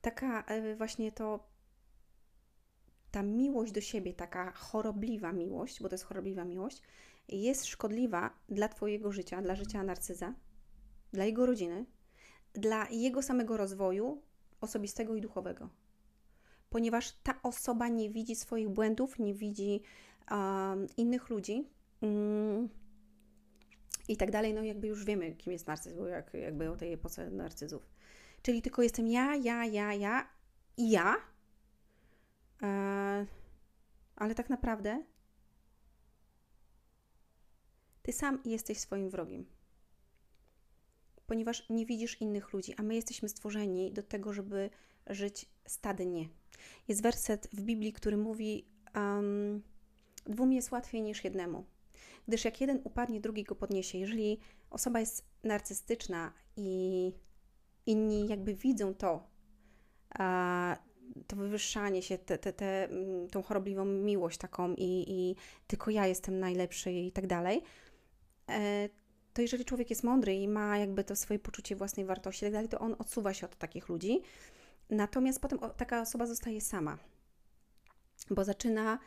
taka 0.00 0.42
e, 0.42 0.76
właśnie 0.76 1.12
to 1.12 1.48
ta 3.10 3.22
miłość 3.22 3.72
do 3.72 3.80
siebie, 3.80 4.14
taka 4.14 4.52
chorobliwa 4.52 5.32
miłość, 5.32 5.82
bo 5.82 5.88
to 5.88 5.94
jest 5.94 6.04
chorobliwa 6.04 6.44
miłość, 6.44 6.82
jest 7.28 7.66
szkodliwa 7.66 8.30
dla 8.48 8.68
Twojego 8.68 9.12
życia, 9.12 9.42
dla 9.42 9.54
życia 9.54 9.82
narcyza, 9.82 10.34
dla 11.12 11.24
jego 11.24 11.46
rodziny, 11.46 11.86
dla 12.54 12.88
jego 12.90 13.22
samego 13.22 13.56
rozwoju 13.56 14.22
osobistego 14.60 15.14
i 15.14 15.20
duchowego. 15.20 15.68
Ponieważ 16.70 17.12
ta 17.12 17.42
osoba 17.42 17.88
nie 17.88 18.10
widzi 18.10 18.36
swoich 18.36 18.68
błędów, 18.68 19.18
nie 19.18 19.34
widzi 19.34 19.80
um, 20.30 20.86
innych 20.96 21.30
ludzi 21.30 21.68
um, 22.00 22.68
i 24.08 24.16
tak 24.16 24.30
dalej. 24.30 24.54
No, 24.54 24.62
jakby 24.62 24.86
już 24.86 25.04
wiemy, 25.04 25.32
kim 25.32 25.52
jest 25.52 25.66
narcyz, 25.66 25.94
bo 25.94 26.06
jak, 26.06 26.34
jakby 26.34 26.70
o 26.70 26.76
tej 26.76 26.92
epoce 26.92 27.30
narcyzów. 27.30 27.88
Czyli 28.42 28.62
tylko 28.62 28.82
jestem 28.82 29.08
ja, 29.08 29.36
ja, 29.36 29.64
ja, 29.64 29.94
ja 29.94 30.28
i 30.76 30.90
ja. 30.90 31.16
E, 32.62 33.26
ale 34.16 34.34
tak 34.34 34.50
naprawdę 34.50 35.04
ty 38.02 38.12
sam 38.12 38.38
jesteś 38.44 38.78
swoim 38.78 39.10
wrogiem. 39.10 39.46
Ponieważ 41.26 41.68
nie 41.70 41.86
widzisz 41.86 42.20
innych 42.20 42.52
ludzi, 42.52 42.74
a 42.76 42.82
my 42.82 42.94
jesteśmy 42.94 43.28
stworzeni 43.28 43.92
do 43.92 44.02
tego, 44.02 44.32
żeby 44.32 44.70
żyć 45.06 45.46
stadnie. 45.66 46.28
Jest 46.88 47.02
werset 47.02 47.48
w 47.52 47.62
Biblii, 47.62 47.92
który 47.92 48.16
mówi: 48.16 48.68
um, 48.94 49.62
Dwóm 50.24 50.52
jest 50.52 50.72
łatwiej 50.72 51.02
niż 51.02 51.24
jednemu. 51.24 51.64
Gdyż 52.28 52.44
jak 52.44 52.60
jeden 52.60 52.80
upadnie, 52.84 53.20
drugi 53.20 53.44
go 53.44 53.54
podniesie. 53.54 53.98
Jeżeli 53.98 54.40
osoba 54.70 55.00
jest 55.00 55.24
narcystyczna 55.44 56.32
i 56.56 57.12
inni 57.86 58.28
jakby 58.28 58.54
widzą 58.54 58.94
to, 58.94 59.30
to 61.26 61.36
wywyższanie 61.36 62.02
się, 62.02 62.18
te, 62.18 62.38
te, 62.38 62.52
te, 62.52 62.84
mm, 62.84 63.28
tą 63.28 63.42
chorobliwą 63.42 63.84
miłość 63.84 64.38
taką 64.38 64.74
i, 64.74 65.04
i 65.08 65.36
tylko 65.66 65.90
ja 65.90 66.06
jestem 66.06 66.38
najlepszy 66.38 66.92
i 66.92 67.12
tak 67.12 67.26
dalej, 67.26 67.62
e, 68.48 68.88
to 69.32 69.42
jeżeli 69.42 69.64
człowiek 69.64 69.90
jest 69.90 70.04
mądry 70.04 70.34
i 70.34 70.48
ma 70.48 70.78
jakby 70.78 71.04
to 71.04 71.16
swoje 71.16 71.38
poczucie 71.38 71.76
własnej 71.76 72.06
wartości 72.06 72.44
i 72.44 72.46
tak 72.46 72.52
dalej, 72.52 72.68
to 72.68 72.78
on 72.78 72.96
odsuwa 72.98 73.34
się 73.34 73.46
od 73.46 73.56
takich 73.56 73.88
ludzi. 73.88 74.20
Natomiast 74.90 75.40
potem 75.40 75.58
taka 75.76 76.00
osoba 76.00 76.26
zostaje 76.26 76.60
sama, 76.60 76.98
bo 78.30 78.44
zaczyna, 78.44 78.98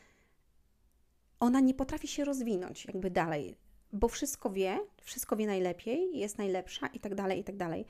ona 1.39 1.59
nie 1.59 1.73
potrafi 1.73 2.07
się 2.07 2.25
rozwinąć 2.25 2.85
jakby 2.85 3.09
dalej, 3.09 3.57
bo 3.93 4.07
wszystko 4.07 4.49
wie, 4.49 4.79
wszystko 5.01 5.35
wie 5.35 5.47
najlepiej, 5.47 6.17
jest 6.17 6.37
najlepsza 6.37 6.87
i 6.87 6.99
tak 6.99 7.15
dalej, 7.15 7.39
i 7.39 7.43
tak 7.43 7.57
dalej. 7.57 7.85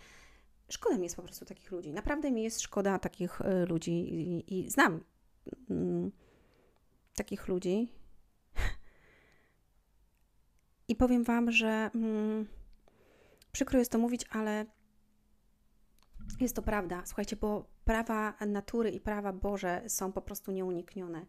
Szkoda 0.70 0.98
mi 0.98 1.04
jest 1.04 1.16
po 1.16 1.22
prostu 1.22 1.46
takich 1.46 1.72
ludzi. 1.72 1.94
Naprawdę 1.94 2.32
mi 2.32 2.44
jest 2.44 2.62
szkoda 2.62 3.00
takich 3.00 3.42
y, 3.42 3.66
ludzi 3.66 3.92
i, 3.92 4.60
i 4.60 4.70
znam 4.70 5.04
mm, 5.70 6.12
takich 7.16 7.48
ludzi. 7.48 7.92
I 10.88 10.96
powiem 10.96 11.24
Wam, 11.24 11.52
że 11.52 11.90
mm, 11.96 12.48
przykro 13.52 13.80
jest 13.80 13.92
to 13.92 13.98
mówić, 13.98 14.26
ale 14.30 14.66
jest 16.40 16.56
to 16.56 16.62
prawda. 16.62 17.04
Słuchajcie, 17.06 17.36
bo 17.36 17.70
prawa 17.86 18.34
natury 18.48 18.90
i 18.90 19.00
prawa 19.00 19.34
Boże 19.34 19.84
są 19.88 20.12
po 20.12 20.22
prostu 20.22 20.52
nieuniknione. 20.52 21.26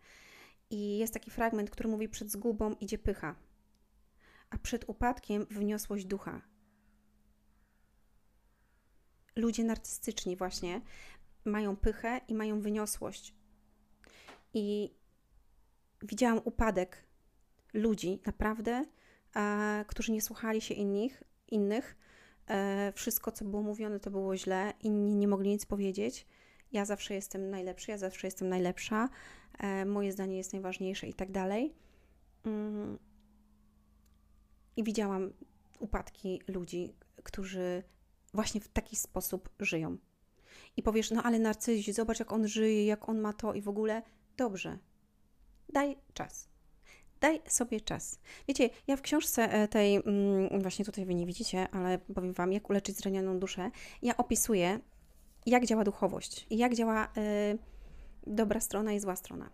I 0.70 0.99
jest 0.99 1.14
taki 1.14 1.30
fragment, 1.30 1.70
który 1.70 1.88
mówi: 1.88 2.09
Przed 2.09 2.30
zgubą 2.30 2.75
idzie 2.75 2.99
pycha, 2.99 3.35
a 4.50 4.59
przed 4.59 4.88
upadkiem 4.88 5.47
wniosłość 5.50 6.04
ducha 6.04 6.50
ludzie 9.37 9.64
narcystyczni 9.64 10.37
właśnie 10.37 10.80
mają 11.44 11.76
pychę 11.76 12.20
i 12.28 12.34
mają 12.34 12.60
wyniosłość. 12.60 13.34
I 14.54 14.94
widziałam 16.02 16.40
upadek 16.44 17.04
ludzi, 17.75 18.20
naprawdę, 18.26 18.84
e, 19.37 19.84
którzy 19.88 20.12
nie 20.12 20.22
słuchali 20.22 20.60
się 20.60 20.75
innych, 20.75 21.22
innych. 21.49 21.96
E, 22.46 22.92
wszystko, 22.94 23.32
co 23.32 23.44
było 23.44 23.62
mówione, 23.62 24.00
to 24.00 24.10
było 24.10 24.37
źle, 24.37 24.72
inni 24.82 25.16
nie 25.16 25.28
mogli 25.28 25.50
nic 25.50 25.66
powiedzieć. 25.66 26.26
Ja 26.72 26.84
zawsze 26.84 27.14
jestem 27.14 27.50
najlepszy, 27.50 27.90
ja 27.90 27.99
zawsze 27.99 28.26
jestem 28.26 28.49
najlepsza, 28.49 29.08
e, 29.58 29.84
moje 29.84 30.12
zdanie 30.12 30.37
jest 30.37 30.52
najważniejsze 30.52 31.06
i 31.06 31.14
tak 31.14 31.30
dalej. 31.30 31.75
Mm. 32.44 32.99
I 34.76 34.84
widziałam 34.84 35.32
upadki 35.78 36.42
ludzi, 36.49 36.94
którzy 37.22 37.82
właśnie 38.34 38.60
w 38.60 38.68
taki 38.68 38.96
sposób 38.96 39.49
żyją. 39.60 39.96
I 40.76 40.82
powiesz, 40.82 41.10
no 41.10 41.22
ale 41.22 41.38
narcyzi, 41.38 41.92
zobacz 41.92 42.18
jak 42.18 42.32
on 42.32 42.49
żyje, 42.49 42.87
jak 42.87 43.08
on 43.08 43.20
ma 43.20 43.32
to 43.32 43.54
i 43.54 43.62
w 43.62 43.68
ogóle. 43.68 44.02
Dobrze. 44.37 44.78
Daj 45.68 45.96
czas. 46.14 46.49
Daj 47.20 47.40
sobie 47.46 47.80
czas. 47.80 48.18
Wiecie, 48.49 48.70
ja 48.87 48.96
w 48.96 49.02
książce 49.02 49.52
e, 49.52 49.68
tej, 49.68 49.96
mm, 49.96 50.62
właśnie 50.62 50.84
tutaj 50.84 51.06
Wy 51.06 51.14
nie 51.14 51.26
widzicie, 51.26 51.68
ale 51.70 51.99
powiem 51.99 52.32
Wam, 52.32 52.52
jak 52.52 52.70
uleczyć 52.70 52.96
zranioną 52.96 53.38
duszę, 53.38 53.70
ja 54.02 54.16
opisuję, 54.16 54.80
jak 55.46 55.66
działa 55.66 55.84
duchowość 55.84 56.46
i 56.50 56.58
jak 56.58 56.75
działa 56.75 57.04
y, 57.04 57.58
dobra 58.26 58.60
strona 58.60 58.92
i 58.92 59.00
zła 59.00 59.16
strona. 59.16 59.50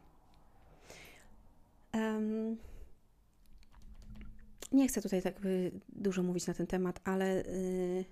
Um, 1.95 2.57
nie 4.73 4.89
chcę 4.89 5.03
tutaj 5.03 5.23
tak 5.23 5.35
dużo 5.89 6.23
mówić 6.23 6.47
na 6.47 6.55
ten 6.55 6.67
temat, 6.67 7.01
ale 7.05 7.45
y, 7.45 8.05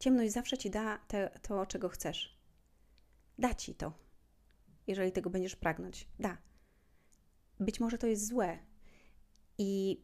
Ciemność 0.00 0.32
zawsze 0.32 0.58
ci 0.58 0.70
da 0.70 0.98
te, 0.98 1.38
to, 1.42 1.66
czego 1.66 1.88
chcesz. 1.88 2.38
Da 3.38 3.54
ci 3.54 3.74
to, 3.74 3.92
jeżeli 4.86 5.12
tego 5.12 5.30
będziesz 5.30 5.56
pragnąć. 5.56 6.08
Da. 6.18 6.38
Być 7.60 7.80
może 7.80 7.98
to 7.98 8.06
jest 8.06 8.26
złe. 8.26 8.58
I 9.58 10.02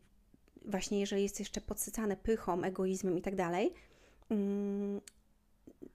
właśnie 0.64 1.00
jeżeli 1.00 1.22
jest 1.22 1.38
jeszcze 1.38 1.60
podsycane 1.60 2.16
pychą, 2.16 2.62
egoizmem 2.62 3.18
i 3.18 3.22
tak 3.22 3.36
dalej, 3.36 3.74
mm, 4.30 5.00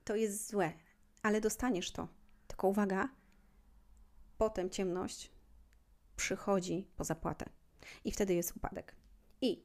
to 0.03 0.15
jest 0.15 0.49
złe, 0.49 0.73
ale 1.21 1.41
dostaniesz 1.41 1.91
to. 1.91 2.07
Tylko 2.47 2.67
uwaga, 2.67 3.09
potem 4.37 4.69
ciemność 4.69 5.31
przychodzi 6.15 6.87
po 6.97 7.03
zapłatę 7.03 7.45
i 8.05 8.11
wtedy 8.11 8.33
jest 8.33 8.55
upadek. 8.57 8.95
I 9.41 9.63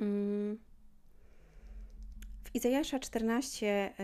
mm, 0.00 0.58
Izajasza 2.56 2.98
14, 2.98 3.94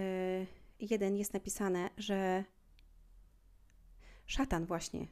1 0.81 1.15
y, 1.15 1.19
jest 1.19 1.35
napisane, 1.35 1.91
że 1.97 2.45
szatan 4.27 4.67
właśnie, 4.67 5.07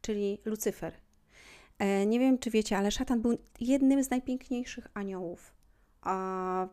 czyli 0.00 0.38
Lucyfer. 0.44 0.94
E, 1.78 2.06
nie 2.06 2.20
wiem, 2.20 2.38
czy 2.38 2.50
wiecie, 2.50 2.78
ale 2.78 2.90
szatan 2.90 3.22
był 3.22 3.38
jednym 3.60 4.04
z 4.04 4.10
najpiękniejszych 4.10 4.88
aniołów. 4.94 5.54
A 6.00 6.68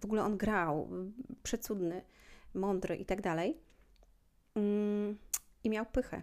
w 0.00 0.04
ogóle 0.04 0.24
on 0.24 0.36
grał, 0.36 0.88
przecudny, 1.42 2.02
mądry 2.54 2.96
i 2.96 3.04
tak 3.04 3.20
dalej. 3.20 3.60
Mm, 4.54 5.18
I 5.64 5.70
miał 5.70 5.86
pychę. 5.86 6.22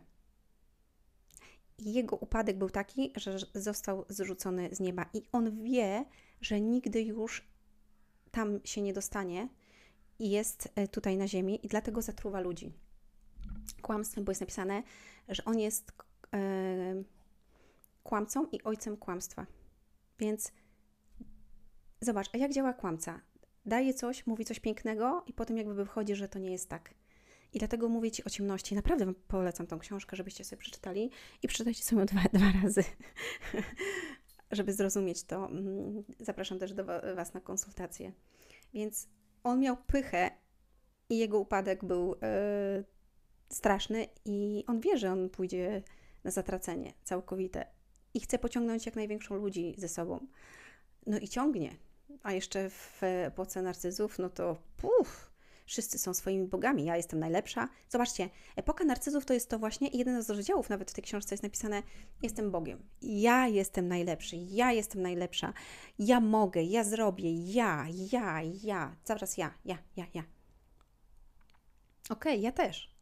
I 1.78 1.94
jego 1.94 2.16
upadek 2.16 2.58
był 2.58 2.70
taki, 2.70 3.14
że 3.16 3.38
został 3.54 4.06
zrzucony 4.10 4.70
z 4.72 4.80
nieba. 4.80 5.06
I 5.14 5.22
on 5.32 5.64
wie, 5.64 6.06
że 6.42 6.62
nigdy 6.62 7.02
już 7.02 7.55
tam 8.36 8.60
się 8.64 8.82
nie 8.82 8.94
dostanie 8.94 9.50
i 10.20 10.30
jest 10.30 10.70
e, 10.76 10.88
tutaj 10.88 11.18
na 11.18 11.28
ziemi 11.28 11.66
i 11.66 11.68
dlatego 11.68 12.02
zatruwa 12.02 12.40
ludzi. 12.40 12.74
Kłamstwem, 13.82 14.24
bo 14.24 14.32
jest 14.32 14.42
napisane, 14.42 14.84
że 15.30 15.46
on 15.46 15.60
jest 15.60 15.92
e, 16.34 17.04
kłamcą 18.04 18.46
i 18.52 18.64
ojcem 18.64 18.98
kłamstwa. 18.98 19.46
Więc 20.20 20.52
zobacz, 22.02 22.30
a 22.34 22.38
jak 22.38 22.54
działa 22.54 22.74
kłamca? 22.74 23.22
Daje 23.66 23.94
coś, 23.94 24.28
mówi 24.28 24.46
coś 24.46 24.60
pięknego 24.60 25.24
i 25.28 25.34
potem 25.34 25.58
jakby 25.58 25.74
wychodzi, 25.74 26.16
że 26.16 26.30
to 26.30 26.40
nie 26.40 26.52
jest 26.52 26.70
tak. 26.70 26.94
I 27.54 27.60
dlatego 27.60 27.90
mówię 27.90 28.12
Ci 28.12 28.24
o 28.24 28.30
ciemności. 28.30 28.76
Naprawdę 28.76 29.14
polecam 29.28 29.68
tą 29.68 29.80
książkę, 29.80 30.16
żebyście 30.16 30.44
sobie 30.44 30.60
przeczytali 30.60 31.12
i 31.44 31.48
przeczytajcie 31.48 31.84
sobie 31.84 32.06
dwa, 32.06 32.22
dwa 32.34 32.52
razy, 32.64 32.84
żeby 34.56 34.74
zrozumieć 34.74 35.24
to, 35.24 35.46
mm, 35.46 36.04
zapraszam 36.20 36.60
też 36.60 36.74
do 36.74 36.86
Was 37.16 37.34
na 37.34 37.42
konsultację. 37.42 38.12
Więc 38.74 39.08
on 39.44 39.60
miał 39.60 39.78
pychę 39.78 40.32
i 41.10 41.18
jego 41.18 41.40
upadek 41.40 41.86
był 41.86 42.10
yy, 42.10 42.84
straszny 43.50 44.08
i 44.26 44.64
on 44.68 44.80
wie, 44.80 44.98
że 44.98 45.12
on 45.12 45.30
pójdzie 45.30 45.84
na 46.24 46.32
zatracenie 46.32 46.94
całkowite 47.04 47.66
i 48.14 48.20
chce 48.20 48.40
pociągnąć 48.40 48.86
jak 48.86 48.96
największą 48.96 49.36
ludzi 49.36 49.76
ze 49.78 49.88
sobą. 49.88 50.28
No 51.06 51.18
i 51.18 51.28
ciągnie. 51.28 51.76
A 52.24 52.34
jeszcze 52.34 52.70
w 52.70 53.00
epoce 53.04 53.62
narcyzów, 53.62 54.20
no 54.20 54.30
to 54.30 54.62
puf, 54.78 55.32
wszyscy 55.66 56.00
są 56.00 56.14
swoimi 56.14 56.48
bogami, 56.48 56.86
ja 56.86 56.98
jestem 56.98 57.20
najlepsza. 57.20 57.70
Zobaczcie, 57.90 58.30
epoka 58.56 58.84
narcyzów 58.84 59.26
to 59.26 59.34
jest 59.34 59.50
to 59.50 59.60
właśnie, 59.60 59.90
jeden 59.94 60.24
z 60.24 60.30
rozdziałów 60.30 60.70
nawet 60.70 60.92
w 60.92 60.94
tej 60.94 61.04
książce 61.04 61.36
jest 61.36 61.44
napisane, 61.44 61.84
jestem 62.22 62.52
Bogiem, 62.52 62.80
ja 63.02 63.48
jestem 63.48 63.88
najlepszy, 63.88 64.36
ja 64.36 64.72
jestem 64.72 65.02
najlepsza, 65.02 65.54
ja 66.00 66.20
mogę, 66.20 66.64
ja 66.64 66.84
zrobię, 66.84 67.54
ja, 67.54 67.86
ja, 68.12 68.42
ja, 68.64 68.96
cały 69.04 69.20
czas 69.20 69.38
ja, 69.38 69.54
ja, 69.66 69.78
ja, 69.96 70.06
ja. 70.14 70.24
Okej, 72.10 72.34
okay, 72.34 72.38
ja 72.38 72.52
też. 72.52 72.96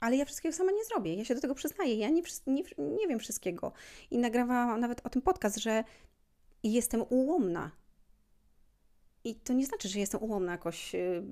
Ale 0.00 0.16
ja 0.16 0.24
wszystkiego 0.24 0.56
sama 0.56 0.72
nie 0.72 0.84
zrobię. 0.84 1.14
Ja 1.14 1.24
się 1.24 1.34
do 1.34 1.40
tego 1.40 1.54
przyznaję. 1.54 1.96
Ja 1.96 2.08
nie, 2.08 2.22
nie, 2.46 2.62
nie 2.76 3.08
wiem 3.08 3.18
wszystkiego. 3.18 3.72
I 4.10 4.18
nagrywałam 4.18 4.80
nawet 4.80 5.06
o 5.06 5.10
tym 5.10 5.22
podcast, 5.22 5.56
że 5.56 5.84
jestem 6.62 7.04
ułomna. 7.08 7.70
I 9.24 9.34
to 9.34 9.52
nie 9.52 9.66
znaczy, 9.66 9.88
że 9.88 9.98
jestem 9.98 10.22
ułomna 10.22 10.52
jakoś, 10.52 10.94
y, 10.94 11.22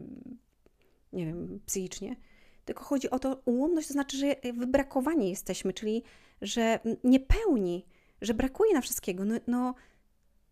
nie 1.13 1.27
wiem, 1.27 1.61
psychicznie. 1.67 2.17
Tylko 2.65 2.85
chodzi 2.85 3.11
o 3.11 3.19
to, 3.19 3.43
ułomność 3.45 3.89
to 3.89 3.93
znaczy, 3.93 4.17
że 4.17 4.37
wybrakowani 4.53 5.31
jesteśmy, 5.31 5.73
czyli 5.73 6.03
że 6.43 6.81
niepełni, 7.05 7.87
że 8.21 8.35
brakuje 8.35 8.75
na 8.75 8.81
wszystkiego. 8.81 9.25
No, 9.25 9.35
no 9.47 9.75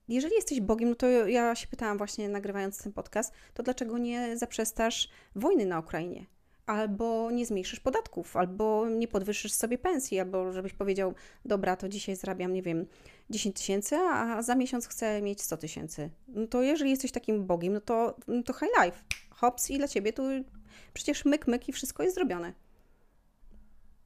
jeżeli 0.09 0.35
jesteś 0.35 0.61
Bogiem, 0.61 0.89
no 0.89 0.95
to 0.95 1.07
ja 1.09 1.55
się 1.55 1.67
pytałam 1.67 1.99
właśnie 1.99 2.29
nagrywając 2.29 2.83
ten 2.83 2.93
podcast, 2.93 3.33
to 3.55 3.63
dlaczego 3.63 3.99
nie 3.99 4.39
zaprzestasz 4.39 5.09
wojny 5.35 5.67
na 5.67 5.79
Ukrainie? 5.79 6.27
Albo 6.67 7.31
nie 7.31 7.47
zmniejszysz 7.47 7.81
podatków, 7.81 8.37
albo 8.37 8.89
nie 8.89 9.09
podwyższysz 9.09 9.53
sobie 9.53 9.79
pensji, 9.79 10.21
albo 10.21 10.53
żebyś 10.53 10.73
powiedział, 10.73 11.15
dobra, 11.45 11.77
to 11.77 11.89
dzisiaj 11.89 12.17
zarabiam, 12.17 12.53
nie 12.53 12.63
wiem, 12.63 12.87
10 13.31 13.57
tysięcy, 13.57 13.97
a 13.97 14.43
za 14.43 14.55
miesiąc 14.55 14.89
chcę 14.89 15.23
mieć 15.23 15.43
100 15.43 15.57
tysięcy. 15.57 16.11
No 16.29 16.47
to 16.47 16.63
jeżeli 16.63 16.91
jesteś 16.91 17.13
takim 17.13 17.47
Bogiem, 17.47 17.73
no 17.73 17.81
to, 17.81 18.17
no 18.29 18.43
to 18.43 18.53
high 18.53 18.85
life. 18.85 18.99
Hops 19.31 19.71
i 19.71 19.79
dla 19.79 19.89
ciebie 19.89 20.13
tu 20.13 20.23
przecież 20.95 21.25
myk, 21.25 21.47
myk 21.47 21.69
i 21.69 21.73
wszystko 21.73 22.03
jest 22.03 22.15
zrobione. 22.15 22.53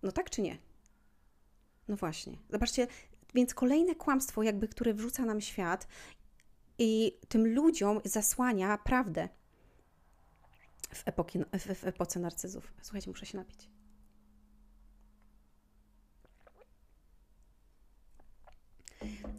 No 0.02 0.12
tak 0.12 0.30
czy 0.30 0.42
nie? 0.42 0.58
No 1.88 1.96
właśnie. 1.96 2.38
Zobaczcie, 2.50 2.86
więc 3.34 3.54
kolejne 3.54 3.94
kłamstwo, 3.94 4.42
jakby, 4.42 4.68
które 4.68 4.94
wrzuca 4.94 5.24
nam 5.24 5.40
świat 5.40 5.86
i 6.78 7.18
tym 7.28 7.54
ludziom 7.54 8.00
zasłania 8.04 8.78
prawdę 8.78 9.28
w, 10.94 11.02
epoki, 11.08 11.38
w, 11.38 11.78
w 11.78 11.86
epoce 11.86 12.20
narcyzów. 12.20 12.72
Słuchajcie, 12.82 13.10
muszę 13.10 13.26
się 13.26 13.38
napić. 13.38 13.68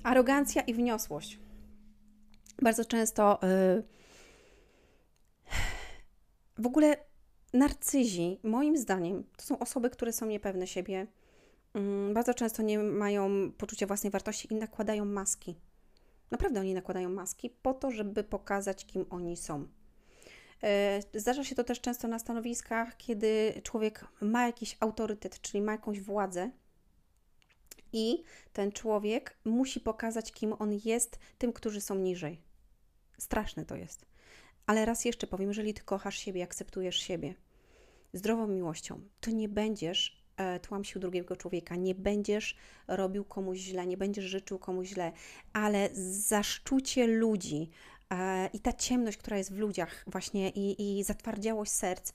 Arogancja 0.03 0.62
i 0.62 0.74
wniosłość. 0.74 1.39
Bardzo 2.62 2.85
często 2.85 3.39
yy, 3.43 3.83
w 6.57 6.65
ogóle 6.65 6.97
narcyzi, 7.53 8.39
moim 8.43 8.77
zdaniem, 8.77 9.24
to 9.38 9.45
są 9.45 9.59
osoby, 9.59 9.89
które 9.89 10.13
są 10.13 10.25
niepewne 10.25 10.67
siebie, 10.67 11.07
Mm, 11.75 12.13
bardzo 12.13 12.33
często 12.33 12.63
nie 12.63 12.79
mają 12.79 13.51
poczucia 13.51 13.88
własnej 13.88 14.12
wartości 14.12 14.53
i 14.53 14.55
nakładają 14.55 15.05
maski. 15.05 15.55
Naprawdę 16.31 16.59
oni 16.59 16.74
nakładają 16.74 17.09
maski 17.09 17.50
po 17.50 17.74
to, 17.74 17.91
żeby 17.91 18.24
pokazać, 18.24 18.85
kim 18.85 19.05
oni 19.09 19.38
są. 19.38 19.67
E, 20.65 21.00
zdarza 21.13 21.43
się 21.43 21.55
to 21.55 21.63
też 21.63 21.81
często 21.81 22.07
na 22.07 22.19
stanowiskach, 22.19 22.98
kiedy 22.98 23.62
człowiek 23.63 24.05
ma 24.22 24.45
jakiś 24.45 24.77
autorytet, 24.79 25.41
czyli 25.41 25.62
ma 25.62 25.72
jakąś 25.72 26.01
władzę, 26.01 26.51
i 27.93 28.24
ten 28.53 28.72
człowiek 28.72 29.38
musi 29.45 29.79
pokazać, 29.79 30.31
kim 30.31 30.53
on 30.60 30.79
jest 30.86 31.19
tym, 31.38 31.53
którzy 31.53 31.81
są 31.81 31.95
niżej. 31.95 32.41
Straszne 33.17 33.65
to 33.65 33.75
jest. 33.75 34.05
Ale 34.65 34.86
raz 34.86 35.05
jeszcze 35.05 35.27
powiem, 35.27 35.48
jeżeli 35.48 35.74
ty 35.74 35.84
kochasz 35.84 36.17
siebie, 36.17 36.43
akceptujesz 36.43 36.98
siebie 36.98 37.36
zdrową 38.13 38.48
miłością, 38.48 39.01
to 39.19 39.31
nie 39.31 39.50
będziesz 39.50 40.25
E, 40.38 40.60
tłamsił 40.60 41.01
drugiego 41.01 41.36
człowieka, 41.36 41.75
nie 41.75 41.95
będziesz 41.95 42.55
robił 42.88 43.25
komuś 43.25 43.57
źle, 43.57 43.86
nie 43.86 43.98
będziesz 43.98 44.25
życzył 44.25 44.60
komuś 44.60 44.88
źle, 44.88 45.12
ale 45.53 45.89
zaszczucie 46.12 47.07
ludzi 47.07 47.69
i 48.53 48.59
ta 48.59 48.74
ciemność, 48.74 49.18
która 49.18 49.37
jest 49.37 49.53
w 49.53 49.57
ludziach, 49.57 50.03
właśnie 50.07 50.50
i, 50.50 51.00
i 51.00 51.03
zatwardziałość 51.03 51.72
serc, 51.72 52.11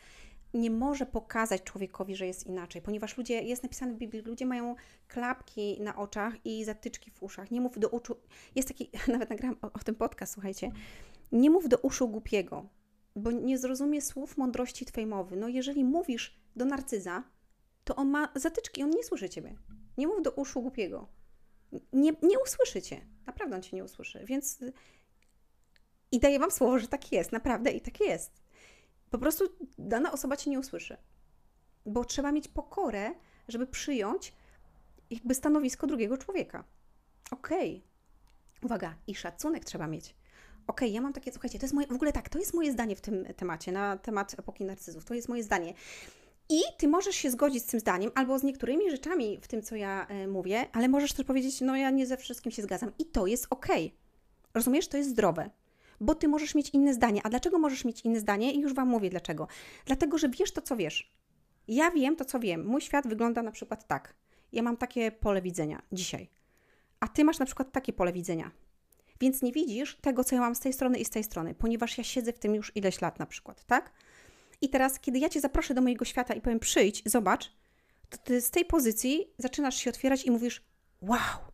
nie 0.55 0.71
może 0.71 1.07
pokazać 1.07 1.63
człowiekowi, 1.63 2.17
że 2.17 2.27
jest 2.27 2.47
inaczej, 2.47 2.83
ponieważ 2.83 3.17
ludzie, 3.17 3.43
jest 3.43 3.63
napisane 3.63 3.95
w 3.95 3.97
Biblii, 3.97 4.23
ludzie 4.23 4.47
mają 4.47 4.75
klapki 5.09 5.81
na 5.81 5.97
oczach 5.97 6.47
i 6.47 6.65
zatyczki 6.65 7.11
w 7.11 7.23
uszach. 7.23 7.51
Nie 7.51 7.61
mów 7.61 7.79
do 7.79 7.89
uszu, 7.89 8.17
jest 8.55 8.69
taki, 8.69 8.91
nawet 9.13 9.31
nagrałam 9.31 9.57
o, 9.63 9.73
o 9.73 9.79
tym 9.79 9.95
podcast, 9.95 10.33
słuchajcie, 10.33 10.73
nie 11.33 11.51
mów 11.51 11.69
do 11.69 11.79
uszu 11.79 12.09
głupiego, 12.09 12.69
bo 13.17 13.31
nie 13.31 13.59
zrozumie 13.59 14.03
słów 14.03 14.37
mądrości 14.37 14.85
Twojej 14.85 15.07
mowy. 15.07 15.37
No 15.37 15.49
jeżeli 15.49 15.85
mówisz 15.85 16.41
do 16.57 16.65
narcyza, 16.65 17.25
to 17.85 17.97
on 17.97 18.11
ma 18.11 18.29
zatyczki, 18.35 18.83
on 18.83 18.91
nie 18.91 19.05
słyszy 19.05 19.29
ciebie. 19.29 19.57
Nie 19.99 20.07
mów 20.07 20.23
do 20.23 20.31
uszu 20.31 20.63
głupiego. 20.63 21.09
Nie, 21.93 22.13
nie 22.23 22.39
usłyszy 22.45 22.83
cię. 22.83 23.01
Naprawdę 23.27 23.57
on 23.57 23.63
cię 23.63 23.77
nie 23.77 23.85
usłyszy. 23.85 24.25
Więc 24.25 24.59
i 26.13 26.21
daję 26.21 26.39
wam 26.39 26.51
słowo, 26.51 26.79
że 26.79 26.89
tak 26.89 27.13
jest. 27.13 27.33
Naprawdę 27.33 27.71
i 27.71 27.81
tak 27.81 28.01
jest. 28.01 28.33
Po 29.11 29.19
prostu 29.19 29.45
dana 29.79 30.13
osoba 30.13 30.37
cię 30.37 30.51
nie 30.51 30.61
usłyszy. 30.61 30.97
Bo 31.87 32.05
trzeba 32.05 32.33
mieć 32.33 32.49
pokorę, 32.49 33.15
żeby 33.49 33.67
przyjąć 33.67 34.33
jakby 35.11 35.35
stanowisko 35.35 35.87
drugiego 35.87 36.19
człowieka. 36.19 36.65
Okej. 37.31 37.77
Okay. 37.77 37.91
Uwaga, 38.63 38.95
i 39.07 39.15
szacunek 39.15 39.65
trzeba 39.65 39.87
mieć. 39.87 40.15
Okej, 40.67 40.89
okay, 40.89 40.89
ja 40.89 41.01
mam 41.01 41.13
takie, 41.13 41.33
słuchajcie, 41.33 41.59
to 41.59 41.65
jest 41.65 41.75
moje, 41.75 41.87
w 41.87 41.93
ogóle 41.93 42.13
tak, 42.13 42.29
to 42.29 42.39
jest 42.39 42.55
moje 42.55 42.73
zdanie 42.73 42.97
w 42.97 43.01
tym 43.01 43.25
temacie, 43.37 43.73
na 43.73 43.97
temat 43.97 44.39
epoki 44.39 44.65
narcyzów. 44.65 45.05
To 45.05 45.15
jest 45.15 45.29
moje 45.29 45.43
zdanie. 45.43 45.75
I 46.49 46.61
ty 46.79 46.89
możesz 46.89 47.17
się 47.17 47.31
zgodzić 47.31 47.63
z 47.63 47.67
tym 47.67 47.81
zdaniem 47.81 48.11
albo 48.15 48.39
z 48.39 48.43
niektórymi 48.43 48.91
rzeczami 48.91 49.39
w 49.43 49.49
tym, 49.49 49.63
co 49.63 49.77
ja 49.77 50.07
y, 50.11 50.29
mówię, 50.29 50.67
ale 50.73 50.89
możesz 50.89 51.13
też 51.13 51.27
powiedzieć, 51.27 51.61
no 51.61 51.77
ja 51.77 51.91
nie 51.91 52.07
ze 52.07 52.17
wszystkim 52.17 52.53
się 52.53 52.63
zgadzam. 52.63 52.93
I 52.99 53.05
to 53.07 53.27
jest 53.27 53.47
ok. 53.51 53.67
Rozumiesz? 54.55 54.89
To 54.89 54.97
jest 54.97 55.11
zdrowe. 55.11 55.51
Bo 56.01 56.15
ty 56.15 56.29
możesz 56.29 56.55
mieć 56.55 56.71
inne 56.71 56.95
zdanie. 56.95 57.21
A 57.25 57.31
dlaczego 57.31 57.59
możesz 57.59 57.85
mieć 57.85 58.01
inne 58.01 58.21
zdanie? 58.21 58.53
I 58.53 58.61
już 58.61 58.75
Wam 58.75 58.89
mówię 58.89 59.11
dlaczego. 59.11 59.49
Dlatego, 59.87 60.19
że 60.19 60.29
wiesz 60.29 60.53
to, 60.53 60.63
co 60.63 60.77
wiesz. 60.77 61.13
Ja 61.69 61.91
wiem 61.91 62.17
to, 62.17 62.25
co 62.25 62.41
wiem. 62.41 62.67
Mój 62.67 62.81
świat 62.81 63.09
wygląda 63.09 63.43
na 63.43 63.51
przykład 63.51 63.87
tak. 63.87 64.15
Ja 64.53 64.63
mam 64.63 64.77
takie 64.77 65.13
pole 65.13 65.43
widzenia 65.43 65.83
dzisiaj. 65.93 66.29
A 67.01 67.09
ty 67.09 67.25
masz 67.25 67.39
na 67.39 67.47
przykład 67.47 67.73
takie 67.73 67.93
pole 67.93 68.13
widzenia. 68.13 68.51
Więc 69.21 69.43
nie 69.43 69.53
widzisz 69.53 69.99
tego, 70.01 70.25
co 70.25 70.35
ja 70.35 70.41
mam 70.41 70.55
z 70.55 70.61
tej 70.61 70.73
strony 70.73 70.99
i 70.99 71.05
z 71.05 71.11
tej 71.11 71.25
strony, 71.25 71.55
ponieważ 71.55 71.99
ja 71.99 72.05
siedzę 72.05 72.33
w 72.33 72.39
tym 72.39 72.55
już 72.55 72.77
ileś 72.77 73.01
lat 73.01 73.19
na 73.19 73.27
przykład, 73.27 73.65
tak? 73.65 73.93
I 74.61 74.69
teraz, 74.69 75.01
kiedy 75.01 75.19
ja 75.19 75.29
cię 75.29 75.41
zaproszę 75.41 75.75
do 75.75 75.81
mojego 75.81 76.05
świata 76.05 76.35
i 76.35 76.41
powiem 76.41 76.59
przyjdź, 76.59 77.03
zobacz, 77.07 77.53
to 78.11 78.19
ty 78.19 78.41
z 78.41 78.51
tej 78.51 78.65
pozycji 78.65 79.33
zaczynasz 79.39 79.77
się 79.77 79.91
otwierać 79.91 80.25
i 80.25 80.31
mówisz: 80.31 80.63
Wow, 81.03 81.50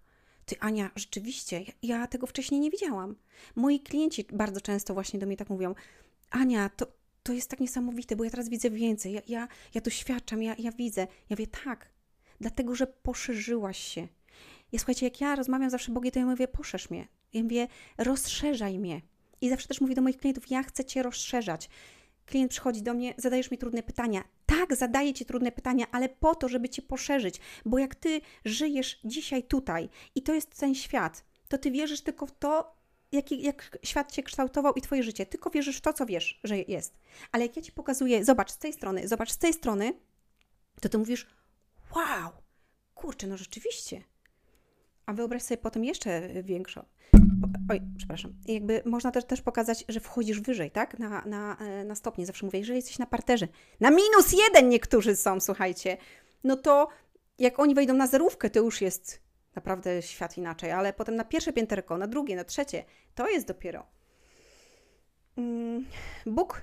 ty 0.46 0.60
Ania, 0.60 0.90
rzeczywiście, 0.96 1.64
ja, 1.82 2.06
tego 2.06 2.26
wcześniej 2.26 2.60
nie 2.60 2.70
widziałam. 2.70 3.16
Moi 3.56 3.80
klienci 3.80 4.24
bardzo 4.32 4.60
często 4.60 4.94
właśnie 4.94 5.20
do 5.20 5.26
mnie 5.26 5.36
tak 5.36 5.50
mówią: 5.50 5.74
Ania, 6.30 6.68
to, 6.68 6.86
to 7.22 7.32
jest 7.32 7.50
tak 7.50 7.60
niesamowite, 7.60 8.16
bo 8.16 8.24
ja 8.24 8.30
teraz 8.30 8.48
widzę 8.48 8.70
więcej, 8.70 9.12
ja, 9.12 9.20
ja, 9.28 9.48
ja 9.74 9.80
doświadczam, 9.80 10.42
ja, 10.42 10.54
ja 10.58 10.72
widzę. 10.72 11.06
Ja 11.30 11.36
wie 11.36 11.46
tak, 11.46 11.88
dlatego 12.40 12.74
że 12.74 12.86
poszerzyłaś 12.86 13.78
się. 13.78 14.08
Ja 14.72 14.78
słuchajcie, 14.78 15.06
jak 15.06 15.20
ja 15.20 15.36
rozmawiam 15.36 15.70
zawsze 15.70 15.92
Bogiem, 15.92 16.12
to 16.12 16.18
ja 16.18 16.26
mówię: 16.26 16.48
poszerz 16.48 16.90
mnie. 16.90 17.08
Ja 17.32 17.42
mówię: 17.42 17.68
rozszerzaj 17.98 18.78
mnie. 18.78 19.00
I 19.40 19.48
zawsze 19.48 19.68
też 19.68 19.80
mówię 19.80 19.94
do 19.94 20.02
moich 20.02 20.16
klientów: 20.16 20.50
ja 20.50 20.62
chcę 20.62 20.84
Cię 20.84 21.02
rozszerzać 21.02 21.68
klient 22.26 22.50
przychodzi 22.50 22.82
do 22.82 22.94
mnie, 22.94 23.14
zadajesz 23.16 23.50
mi 23.50 23.58
trudne 23.58 23.82
pytania. 23.82 24.24
Tak, 24.46 24.76
zadaję 24.76 25.14
ci 25.14 25.26
trudne 25.26 25.52
pytania, 25.52 25.86
ale 25.92 26.08
po 26.08 26.34
to, 26.34 26.48
żeby 26.48 26.68
cię 26.68 26.82
poszerzyć, 26.82 27.40
bo 27.64 27.78
jak 27.78 27.94
ty 27.94 28.20
żyjesz 28.44 29.00
dzisiaj 29.04 29.42
tutaj 29.42 29.88
i 30.14 30.22
to 30.22 30.34
jest 30.34 30.60
ten 30.60 30.74
świat, 30.74 31.24
to 31.48 31.58
ty 31.58 31.70
wierzysz 31.70 32.00
tylko 32.00 32.26
w 32.26 32.38
to, 32.38 32.76
jak, 33.12 33.30
jak 33.30 33.78
świat 33.82 34.12
cię 34.12 34.22
kształtował 34.22 34.74
i 34.74 34.80
twoje 34.80 35.02
życie. 35.02 35.26
Tylko 35.26 35.50
wierzysz 35.50 35.76
w 35.76 35.80
to, 35.80 35.92
co 35.92 36.06
wiesz, 36.06 36.40
że 36.44 36.58
jest. 36.58 36.98
Ale 37.32 37.46
jak 37.46 37.56
ja 37.56 37.62
ci 37.62 37.72
pokazuję, 37.72 38.24
zobacz 38.24 38.50
z 38.50 38.58
tej 38.58 38.72
strony, 38.72 39.08
zobacz 39.08 39.32
z 39.32 39.38
tej 39.38 39.52
strony, 39.52 39.92
to 40.80 40.88
ty 40.88 40.98
mówisz, 40.98 41.26
wow, 41.96 42.30
kurczę, 42.94 43.26
no 43.26 43.36
rzeczywiście. 43.36 44.02
A 45.06 45.12
wyobraź 45.12 45.42
sobie 45.42 45.58
potem 45.58 45.84
jeszcze 45.84 46.42
większą, 46.42 46.84
Oj, 47.70 47.80
przepraszam. 47.96 48.34
Jakby 48.46 48.82
można 48.84 49.10
też, 49.10 49.24
też 49.24 49.42
pokazać, 49.42 49.84
że 49.88 50.00
wchodzisz 50.00 50.40
wyżej, 50.40 50.70
tak? 50.70 50.98
Na, 50.98 51.24
na, 51.26 51.56
e, 51.56 51.84
na 51.84 51.94
stopnie. 51.94 52.26
Zawsze 52.26 52.46
mówię, 52.46 52.58
jeżeli 52.58 52.76
jesteś 52.76 52.98
na 52.98 53.06
parterze. 53.06 53.48
Na 53.80 53.90
minus 53.90 54.32
jeden 54.32 54.68
niektórzy 54.68 55.16
są, 55.16 55.40
słuchajcie. 55.40 55.96
No 56.44 56.56
to 56.56 56.88
jak 57.38 57.58
oni 57.58 57.74
wejdą 57.74 57.94
na 57.94 58.06
zerówkę, 58.06 58.50
to 58.50 58.60
już 58.60 58.80
jest 58.80 59.20
naprawdę 59.54 60.02
świat 60.02 60.38
inaczej. 60.38 60.70
Ale 60.70 60.92
potem 60.92 61.16
na 61.16 61.24
pierwsze 61.24 61.52
pięterko, 61.52 61.98
na 61.98 62.06
drugie, 62.06 62.36
na 62.36 62.44
trzecie, 62.44 62.84
to 63.14 63.28
jest 63.28 63.46
dopiero. 63.46 63.86
Mm, 65.36 65.86
Bóg 66.26 66.62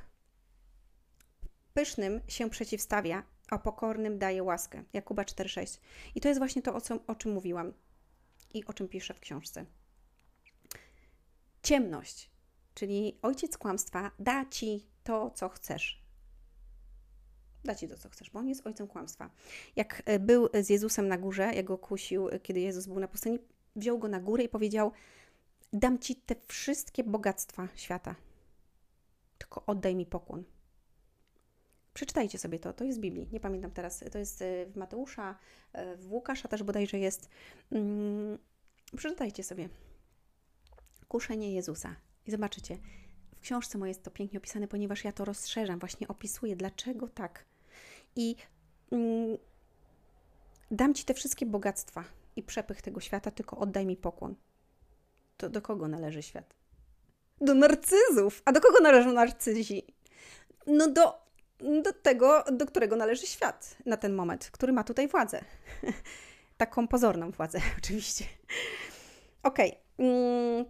pysznym 1.74 2.22
się 2.28 2.50
przeciwstawia, 2.50 3.24
a 3.50 3.60
pokornym 3.60 4.20
daje 4.20 4.44
łaskę. 4.44 4.84
Jakuba 4.94 5.24
4,6. 5.24 5.80
I 6.16 6.22
to 6.22 6.28
jest 6.28 6.40
właśnie 6.40 6.62
to, 6.62 6.76
o, 6.76 6.82
co, 6.82 7.00
o 7.08 7.16
czym 7.16 7.32
mówiłam 7.32 7.74
i 8.54 8.66
o 8.66 8.74
czym 8.74 8.88
piszę 8.88 9.14
w 9.14 9.20
książce 9.20 9.66
ciemność, 11.64 12.30
czyli 12.74 13.18
ojciec 13.22 13.58
kłamstwa 13.58 14.12
da 14.20 14.46
ci 14.46 14.88
to, 15.04 15.32
co 15.32 15.50
chcesz. 15.50 16.04
Da 17.64 17.76
ci 17.76 17.88
to, 17.88 17.98
co 17.98 18.10
chcesz, 18.10 18.30
bo 18.30 18.40
on 18.40 18.50
jest 18.50 18.68
ojcem 18.68 18.88
kłamstwa. 18.88 19.30
Jak 19.76 20.04
e, 20.06 20.20
był 20.20 20.50
z 20.62 20.70
Jezusem 20.70 21.08
na 21.08 21.18
górze, 21.18 21.54
jak 21.54 21.66
go 21.66 21.78
kusił, 21.78 22.30
e, 22.30 22.40
kiedy 22.40 22.60
Jezus 22.60 22.88
był 22.88 23.00
na 23.00 23.08
pustyni, 23.08 23.40
wziął 23.76 24.00
go 24.00 24.08
na 24.08 24.20
górę 24.20 24.44
i 24.44 24.50
powiedział: 24.50 24.92
Dam 25.74 26.00
ci 26.00 26.16
te 26.16 26.36
wszystkie 26.48 27.04
bogactwa 27.04 27.68
świata, 27.76 28.16
tylko 29.38 29.66
oddaj 29.66 29.96
mi 29.96 30.06
pokłon. 30.06 30.44
Przeczytajcie 31.94 32.38
sobie 32.40 32.60
to, 32.60 32.74
to 32.74 32.84
jest 32.84 32.98
w 33.00 33.02
Biblii, 33.02 33.30
nie 33.32 33.40
pamiętam 33.40 33.72
teraz, 33.72 34.04
to 34.12 34.18
jest 34.18 34.44
w 34.68 34.76
Mateusza, 34.76 35.36
w 35.98 36.12
Łukasza 36.12 36.48
też 36.48 36.64
bodajże 36.64 37.00
jest. 37.00 37.30
Mm, 37.72 38.38
przeczytajcie 38.98 39.44
sobie. 39.44 39.70
Kuszenie 41.14 41.54
Jezusa. 41.54 41.96
I 42.26 42.32
zobaczycie, 42.32 42.78
w 43.36 43.40
książce 43.40 43.78
mojej 43.78 43.90
jest 43.90 44.04
to 44.04 44.12
pięknie 44.12 44.40
opisane, 44.40 44.68
ponieważ 44.68 45.04
ja 45.04 45.12
to 45.12 45.26
rozszerzam, 45.26 45.80
właśnie 45.80 46.08
opisuję, 46.08 46.56
dlaczego 46.56 47.08
tak. 47.08 47.46
I 48.16 48.36
mm, 48.92 49.38
dam 50.72 50.94
Ci 50.94 51.06
te 51.06 51.14
wszystkie 51.14 51.46
bogactwa 51.46 52.04
i 52.36 52.44
przepych 52.44 52.82
tego 52.82 53.00
świata, 53.00 53.32
tylko 53.32 53.58
oddaj 53.58 53.86
mi 53.86 53.98
pokłon. 53.98 54.36
To 55.38 55.50
do 55.50 55.62
kogo 55.62 55.88
należy 55.88 56.24
świat? 56.24 56.56
Do 57.42 57.54
narcyzów. 57.54 58.42
A 58.46 58.52
do 58.52 58.62
kogo 58.62 58.80
należą 58.80 59.14
narcyzi? 59.14 59.96
No 60.68 60.88
do, 60.88 61.26
do 61.84 61.94
tego, 61.94 62.44
do 62.52 62.66
którego 62.66 62.96
należy 62.96 63.28
świat 63.28 63.78
na 63.86 63.98
ten 63.98 64.14
moment, 64.14 64.50
który 64.52 64.74
ma 64.74 64.84
tutaj 64.84 65.08
władzę. 65.08 65.44
Taką 66.58 66.88
pozorną 66.88 67.32
władzę, 67.32 67.62
oczywiście. 67.84 68.26
Okej. 69.44 69.70
Okay. 69.72 69.84
Mm, 70.08 70.66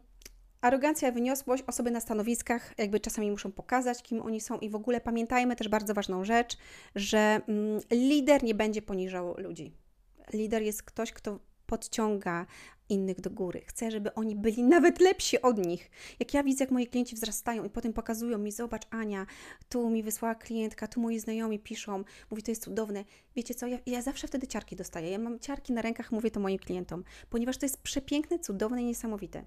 arogancja, 0.63 1.11
wyniosłość, 1.11 1.63
osoby 1.67 1.91
na 1.91 1.99
stanowiskach 1.99 2.73
jakby 2.77 2.99
czasami 2.99 3.31
muszą 3.31 3.51
pokazać, 3.51 4.03
kim 4.03 4.21
oni 4.21 4.41
są 4.41 4.57
i 4.59 4.69
w 4.69 4.75
ogóle 4.75 5.01
pamiętajmy 5.01 5.55
też 5.55 5.67
bardzo 5.67 5.93
ważną 5.93 6.23
rzecz, 6.23 6.57
że 6.95 7.41
mm, 7.47 7.81
lider 7.91 8.43
nie 8.43 8.55
będzie 8.55 8.81
poniżał 8.81 9.35
ludzi. 9.37 9.73
Lider 10.33 10.61
jest 10.61 10.83
ktoś, 10.83 11.11
kto 11.11 11.39
podciąga 11.65 12.45
innych 12.89 13.21
do 13.21 13.29
góry. 13.29 13.61
Chcę, 13.65 13.91
żeby 13.91 14.13
oni 14.13 14.35
byli 14.35 14.63
nawet 14.75 14.99
lepsi 14.99 15.41
od 15.41 15.65
nich. 15.65 15.91
Jak 16.19 16.33
ja 16.33 16.43
widzę, 16.43 16.63
jak 16.63 16.71
moi 16.71 16.87
klienci 16.87 17.15
wzrastają 17.15 17.63
i 17.63 17.69
potem 17.69 17.93
pokazują 17.93 18.37
mi, 18.37 18.51
zobacz 18.51 18.83
Ania, 18.89 19.25
tu 19.69 19.89
mi 19.89 20.03
wysłała 20.03 20.35
klientka, 20.35 20.87
tu 20.87 21.01
moi 21.01 21.19
znajomi 21.19 21.59
piszą, 21.59 22.03
mówi, 22.31 22.43
to 22.43 22.51
jest 22.51 22.63
cudowne. 22.63 23.05
Wiecie 23.35 23.55
co, 23.55 23.67
ja, 23.67 23.77
ja 23.85 24.01
zawsze 24.01 24.27
wtedy 24.27 24.47
ciarki 24.47 24.75
dostaję. 24.75 25.09
Ja 25.09 25.19
mam 25.19 25.39
ciarki 25.39 25.73
na 25.73 25.81
rękach, 25.81 26.11
mówię 26.11 26.31
to 26.31 26.39
moim 26.39 26.59
klientom, 26.59 27.03
ponieważ 27.29 27.57
to 27.57 27.65
jest 27.65 27.81
przepiękne, 27.81 28.39
cudowne 28.39 28.81
i 28.81 28.85
niesamowite. 28.85 29.43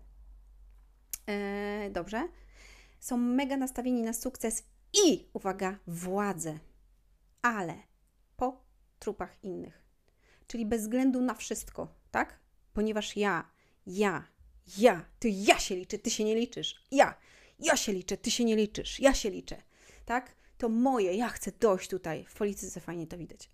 Eee, 1.27 1.91
dobrze? 1.91 2.29
Są 3.01 3.17
mega 3.17 3.57
nastawieni 3.57 4.03
na 4.03 4.13
sukces 4.13 4.65
i, 5.05 5.29
uwaga, 5.33 5.79
władzę. 5.87 6.59
Ale 7.43 7.75
po 8.37 8.65
trupach 8.99 9.45
innych. 9.45 9.83
Czyli 10.47 10.67
bez 10.67 10.83
względu 10.83 11.21
na 11.21 11.35
wszystko, 11.35 11.95
tak? 12.11 12.41
Ponieważ 12.73 13.17
ja, 13.17 13.51
ja, 13.87 14.29
ja, 14.79 15.05
ty 15.19 15.29
ja 15.29 15.59
się 15.59 15.77
liczę, 15.77 15.99
ty 15.99 16.11
się 16.11 16.25
nie 16.25 16.35
liczysz. 16.35 16.87
Ja, 16.91 17.15
ja 17.59 17.77
się 17.77 17.93
liczę, 17.93 18.17
ty 18.17 18.31
się 18.31 18.45
nie 18.45 18.57
liczysz. 18.57 19.01
Ja 19.01 19.15
się 19.15 19.31
liczę, 19.31 19.63
tak? 20.05 20.35
To 20.59 20.69
moje, 20.69 21.15
ja 21.15 21.29
chcę 21.29 21.53
dojść 21.61 21.91
tutaj. 21.91 22.25
W 22.25 22.35
polityce 22.35 22.81
fajnie 22.81 23.07
to 23.07 23.19
widać. 23.19 23.51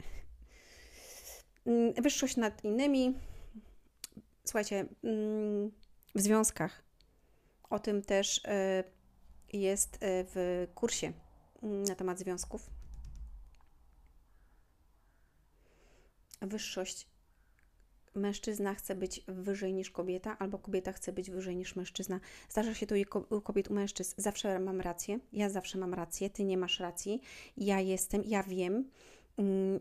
Mm, 1.66 1.92
wyższość 1.92 2.36
nad 2.36 2.64
innymi. 2.64 3.14
Słuchajcie, 4.44 4.86
mm, 5.04 5.70
w 6.14 6.20
związkach 6.20 6.82
o 7.72 7.78
tym 7.78 8.02
też 8.02 8.40
e, 8.44 8.84
jest 9.52 9.94
e, 9.94 9.98
w 10.02 10.66
kursie 10.74 11.12
mm, 11.62 11.82
na 11.82 11.94
temat 11.94 12.18
związków. 12.18 12.70
Wyższość. 16.40 17.06
Mężczyzna 18.14 18.74
chce 18.74 18.94
być 18.94 19.24
wyżej 19.28 19.74
niż 19.74 19.90
kobieta, 19.90 20.38
albo 20.38 20.58
kobieta 20.58 20.92
chce 20.92 21.12
być 21.12 21.30
wyżej 21.30 21.56
niż 21.56 21.76
mężczyzna. 21.76 22.20
Zdarza 22.48 22.74
się 22.74 22.86
to 22.86 22.94
u 23.30 23.40
kobiet, 23.40 23.70
u 23.70 23.74
mężczyzn. 23.74 24.14
Zawsze 24.16 24.60
mam 24.60 24.80
rację, 24.80 25.18
ja 25.32 25.50
zawsze 25.50 25.78
mam 25.78 25.94
rację, 25.94 26.30
ty 26.30 26.44
nie 26.44 26.58
masz 26.58 26.80
racji, 26.80 27.20
ja 27.56 27.80
jestem, 27.80 28.22
ja 28.24 28.42
wiem, 28.42 28.90
mm, 29.36 29.80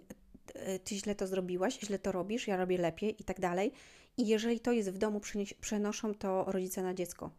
ty 0.84 0.96
źle 0.96 1.16
to 1.16 1.28
zrobiłaś, 1.28 1.80
źle 1.80 2.00
to 2.00 2.12
robisz, 2.12 2.48
ja 2.48 2.58
robię 2.58 2.78
lepiej 2.78 3.22
i 3.22 3.24
tak 3.24 3.40
dalej. 3.40 3.72
I 4.18 4.28
jeżeli 4.28 4.60
to 4.60 4.72
jest 4.72 4.90
w 4.90 4.98
domu, 4.98 5.22
przenoszą 5.62 6.14
to 6.16 6.52
rodzice 6.52 6.84
na 6.84 6.94
dziecko 6.94 7.32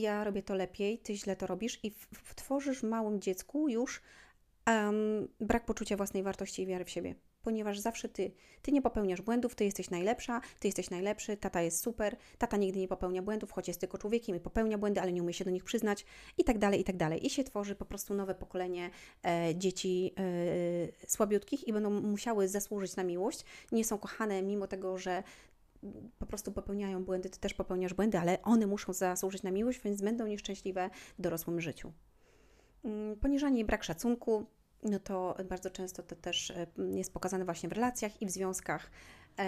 ja 0.00 0.24
robię 0.24 0.42
to 0.42 0.54
lepiej, 0.54 0.98
ty 0.98 1.16
źle 1.16 1.36
to 1.36 1.46
robisz 1.46 1.80
i 1.82 1.92
tworzysz 2.36 2.80
w 2.80 2.84
małym 2.84 3.20
dziecku 3.20 3.68
już 3.68 4.02
um, 4.66 5.28
brak 5.40 5.64
poczucia 5.64 5.96
własnej 5.96 6.22
wartości 6.22 6.62
i 6.62 6.66
wiary 6.66 6.84
w 6.84 6.90
siebie. 6.90 7.14
Ponieważ 7.42 7.78
zawsze 7.78 8.08
ty, 8.08 8.30
ty 8.62 8.72
nie 8.72 8.82
popełniasz 8.82 9.22
błędów, 9.22 9.54
ty 9.54 9.64
jesteś 9.64 9.90
najlepsza, 9.90 10.40
ty 10.60 10.68
jesteś 10.68 10.90
najlepszy, 10.90 11.36
tata 11.36 11.62
jest 11.62 11.80
super, 11.80 12.16
tata 12.38 12.56
nigdy 12.56 12.78
nie 12.80 12.88
popełnia 12.88 13.22
błędów, 13.22 13.52
choć 13.52 13.68
jest 13.68 13.80
tylko 13.80 13.98
człowiekiem 13.98 14.36
i 14.36 14.40
popełnia 14.40 14.78
błędy, 14.78 15.00
ale 15.00 15.12
nie 15.12 15.22
umie 15.22 15.32
się 15.32 15.44
do 15.44 15.50
nich 15.50 15.64
przyznać 15.64 16.04
i 16.38 16.44
tak 16.44 16.58
dalej, 16.58 16.80
i 16.80 16.84
tak 16.84 16.96
dalej. 16.96 17.26
I 17.26 17.30
się 17.30 17.44
tworzy 17.44 17.74
po 17.74 17.84
prostu 17.84 18.14
nowe 18.14 18.34
pokolenie 18.34 18.90
e, 19.26 19.54
dzieci 19.54 20.12
e, 20.18 21.08
słabiutkich 21.08 21.68
i 21.68 21.72
będą 21.72 21.90
musiały 21.90 22.48
zasłużyć 22.48 22.96
na 22.96 23.04
miłość. 23.04 23.44
Nie 23.72 23.84
są 23.84 23.98
kochane, 23.98 24.42
mimo 24.42 24.66
tego, 24.66 24.98
że 24.98 25.22
po 26.18 26.26
prostu 26.26 26.52
popełniają 26.52 27.04
błędy, 27.04 27.30
ty 27.30 27.40
też 27.40 27.54
popełniasz 27.54 27.94
błędy, 27.94 28.18
ale 28.18 28.42
one 28.42 28.66
muszą 28.66 28.92
zasłużyć 28.92 29.42
na 29.42 29.50
miłość, 29.50 29.80
więc 29.80 30.02
będą 30.02 30.26
nieszczęśliwe 30.26 30.90
w 31.18 31.22
dorosłym 31.22 31.60
życiu. 31.60 31.92
Mm, 32.84 33.16
poniżanie 33.16 33.60
i 33.60 33.64
brak 33.64 33.84
szacunku, 33.84 34.46
no 34.82 34.98
to 34.98 35.36
bardzo 35.48 35.70
często 35.70 36.02
to 36.02 36.16
też 36.16 36.50
e, 36.50 36.66
jest 36.94 37.12
pokazane 37.12 37.44
właśnie 37.44 37.68
w 37.68 37.72
relacjach 37.72 38.22
i 38.22 38.26
w 38.26 38.30
związkach. 38.30 38.90
E, 39.38 39.46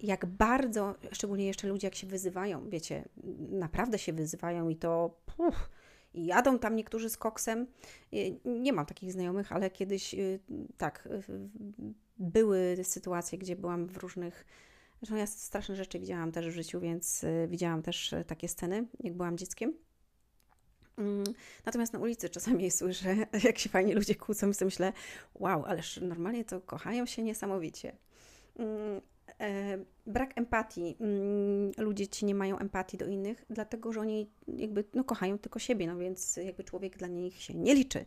jak 0.00 0.26
bardzo, 0.26 0.94
szczególnie 1.12 1.46
jeszcze 1.46 1.68
ludzie, 1.68 1.86
jak 1.86 1.94
się 1.94 2.06
wyzywają, 2.06 2.68
wiecie, 2.68 3.04
naprawdę 3.50 3.98
się 3.98 4.12
wyzywają 4.12 4.68
i 4.68 4.76
to 4.76 5.20
puf, 5.36 5.70
jadą 6.14 6.58
tam 6.58 6.76
niektórzy 6.76 7.10
z 7.10 7.16
koksem. 7.16 7.66
Nie 8.44 8.72
mam 8.72 8.86
takich 8.86 9.12
znajomych, 9.12 9.52
ale 9.52 9.70
kiedyś 9.70 10.14
tak, 10.76 11.08
były 12.18 12.76
sytuacje, 12.82 13.38
gdzie 13.38 13.56
byłam 13.56 13.86
w 13.86 13.96
różnych 13.96 14.44
Zresztą 15.02 15.16
ja 15.16 15.26
straszne 15.26 15.76
rzeczy 15.76 15.98
widziałam 15.98 16.32
też 16.32 16.48
w 16.48 16.50
życiu, 16.50 16.80
więc 16.80 17.24
y, 17.24 17.46
widziałam 17.50 17.82
też 17.82 18.12
y, 18.12 18.24
takie 18.24 18.48
sceny, 18.48 18.86
jak 19.00 19.14
byłam 19.14 19.38
dzieckiem. 19.38 19.74
Mm, 20.98 21.24
natomiast 21.66 21.92
na 21.92 21.98
ulicy 21.98 22.28
czasami 22.28 22.70
słyszę, 22.70 23.16
jak 23.44 23.58
się 23.58 23.68
fajnie 23.68 23.94
ludzie 23.94 24.14
kłócą 24.14 24.50
i 24.50 24.54
sobie 24.54 24.66
myślę, 24.66 24.92
wow, 25.34 25.64
ależ 25.64 26.00
normalnie 26.02 26.44
to 26.44 26.60
kochają 26.60 27.06
się 27.06 27.22
niesamowicie. 27.22 27.96
E, 29.40 29.78
brak 30.06 30.38
empatii. 30.38 30.96
Mm, 31.00 31.72
ludzie 31.78 32.08
ci 32.08 32.24
nie 32.24 32.34
mają 32.34 32.58
empatii 32.58 32.96
do 32.96 33.06
innych, 33.06 33.44
dlatego 33.50 33.92
że 33.92 34.00
oni 34.00 34.30
jakby 34.48 34.84
no, 34.94 35.04
kochają 35.04 35.38
tylko 35.38 35.58
siebie, 35.58 35.86
no 35.86 35.98
więc 35.98 36.36
jakby 36.36 36.64
człowiek 36.64 36.96
dla 36.96 37.08
nich 37.08 37.42
się 37.42 37.54
nie 37.54 37.74
liczy. 37.74 38.06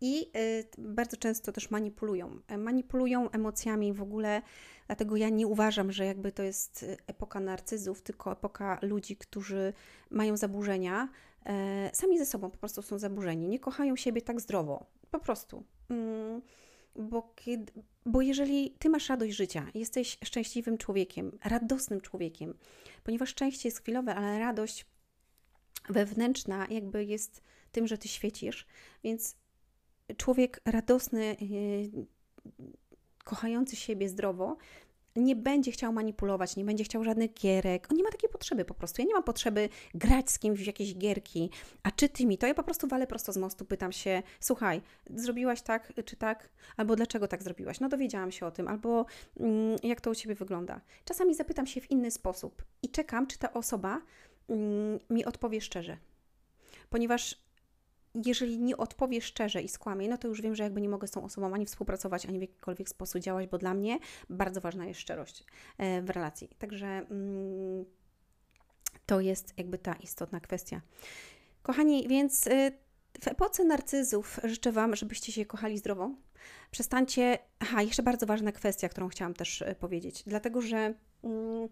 I 0.00 0.30
e, 0.34 0.64
bardzo 0.78 1.16
często 1.16 1.52
też 1.52 1.70
manipulują. 1.70 2.40
E, 2.48 2.58
manipulują 2.58 3.30
emocjami 3.30 3.92
w 3.92 4.02
ogóle 4.02 4.42
Dlatego 4.86 5.16
ja 5.16 5.28
nie 5.28 5.46
uważam, 5.46 5.92
że 5.92 6.04
jakby 6.06 6.32
to 6.32 6.42
jest 6.42 6.86
epoka 7.06 7.40
narcyzów, 7.40 8.02
tylko 8.02 8.32
epoka 8.32 8.78
ludzi, 8.82 9.16
którzy 9.16 9.72
mają 10.10 10.36
zaburzenia, 10.36 11.08
sami 11.92 12.18
ze 12.18 12.26
sobą 12.26 12.50
po 12.50 12.58
prostu 12.58 12.82
są 12.82 12.98
zaburzeni, 12.98 13.48
nie 13.48 13.58
kochają 13.58 13.96
siebie 13.96 14.22
tak 14.22 14.40
zdrowo, 14.40 14.86
po 15.10 15.18
prostu. 15.18 15.64
Mm, 15.90 16.42
bo, 16.96 17.32
kiedy, 17.36 17.72
bo 18.06 18.22
jeżeli 18.22 18.70
ty 18.78 18.88
masz 18.88 19.08
radość 19.08 19.36
życia, 19.36 19.66
jesteś 19.74 20.18
szczęśliwym 20.24 20.78
człowiekiem, 20.78 21.38
radosnym 21.44 22.00
człowiekiem, 22.00 22.54
ponieważ 23.04 23.28
szczęście 23.28 23.68
jest 23.68 23.80
chwilowe, 23.82 24.14
ale 24.14 24.38
radość 24.38 24.86
wewnętrzna 25.88 26.66
jakby 26.70 27.04
jest 27.04 27.42
tym, 27.72 27.86
że 27.86 27.98
ty 27.98 28.08
świecisz, 28.08 28.66
więc 29.04 29.36
człowiek 30.16 30.60
radosny, 30.64 31.36
yy, 31.40 32.06
kochający 33.24 33.76
siebie 33.76 34.08
zdrowo, 34.08 34.56
nie 35.18 35.36
będzie 35.36 35.72
chciał 35.72 35.92
manipulować, 35.92 36.56
nie 36.56 36.64
będzie 36.64 36.84
chciał 36.84 37.04
żadnych 37.04 37.34
gierek. 37.34 37.86
On 37.90 37.96
nie 37.96 38.02
ma 38.02 38.10
takiej 38.10 38.30
potrzeby 38.30 38.64
po 38.64 38.74
prostu. 38.74 39.02
Ja 39.02 39.08
nie 39.08 39.14
mam 39.14 39.22
potrzeby 39.22 39.68
grać 39.94 40.30
z 40.30 40.38
kimś 40.38 40.60
w 40.60 40.66
jakieś 40.66 40.94
gierki. 40.94 41.50
A 41.82 41.90
czy 41.90 42.08
ty 42.08 42.26
mi 42.26 42.38
to? 42.38 42.46
Ja 42.46 42.54
po 42.54 42.62
prostu 42.62 42.88
walę 42.88 43.06
prosto 43.06 43.32
z 43.32 43.36
mostu, 43.36 43.64
pytam 43.64 43.92
się, 43.92 44.22
słuchaj, 44.40 44.82
zrobiłaś 45.10 45.62
tak, 45.62 45.92
czy 46.04 46.16
tak? 46.16 46.48
Albo 46.76 46.96
dlaczego 46.96 47.28
tak 47.28 47.42
zrobiłaś? 47.42 47.80
No 47.80 47.88
dowiedziałam 47.88 48.32
się 48.32 48.46
o 48.46 48.50
tym. 48.50 48.68
Albo 48.68 49.06
mm, 49.40 49.76
jak 49.82 50.00
to 50.00 50.10
u 50.10 50.14
Ciebie 50.14 50.34
wygląda? 50.34 50.80
Czasami 51.04 51.34
zapytam 51.34 51.66
się 51.66 51.80
w 51.80 51.90
inny 51.90 52.10
sposób 52.10 52.64
i 52.82 52.88
czekam, 52.88 53.26
czy 53.26 53.38
ta 53.38 53.52
osoba 53.52 54.00
mm, 54.48 54.98
mi 55.10 55.24
odpowie 55.24 55.60
szczerze. 55.60 55.96
Ponieważ 56.90 57.47
jeżeli 58.26 58.58
nie 58.58 58.76
odpowie 58.76 59.20
szczerze 59.20 59.62
i 59.62 59.68
skłamie, 59.68 60.08
no 60.08 60.18
to 60.18 60.28
już 60.28 60.42
wiem, 60.42 60.54
że 60.54 60.62
jakby 60.62 60.80
nie 60.80 60.88
mogę 60.88 61.08
z 61.08 61.10
tą 61.10 61.24
osobą 61.24 61.54
ani 61.54 61.66
współpracować, 61.66 62.26
ani 62.26 62.38
w 62.38 62.42
jakikolwiek 62.42 62.88
sposób 62.88 63.22
działać, 63.22 63.46
bo 63.46 63.58
dla 63.58 63.74
mnie 63.74 63.98
bardzo 64.30 64.60
ważna 64.60 64.86
jest 64.86 65.00
szczerość 65.00 65.44
e, 65.78 66.02
w 66.02 66.10
relacji. 66.10 66.48
Także 66.58 66.86
mm, 66.86 67.84
to 69.06 69.20
jest 69.20 69.54
jakby 69.58 69.78
ta 69.78 69.94
istotna 69.94 70.40
kwestia. 70.40 70.80
Kochani, 71.62 72.08
więc 72.08 72.46
e, 72.46 72.72
w 73.20 73.28
epoce 73.28 73.64
narcyzów 73.64 74.40
życzę 74.44 74.72
Wam, 74.72 74.96
żebyście 74.96 75.32
się 75.32 75.46
kochali 75.46 75.78
zdrowo. 75.78 76.10
Przestańcie. 76.70 77.38
Aha, 77.58 77.82
jeszcze 77.82 78.02
bardzo 78.02 78.26
ważna 78.26 78.52
kwestia, 78.52 78.88
którą 78.88 79.08
chciałam 79.08 79.34
też 79.34 79.62
e, 79.62 79.74
powiedzieć, 79.74 80.22
dlatego 80.26 80.60
że. 80.60 80.94
Mm, 81.24 81.68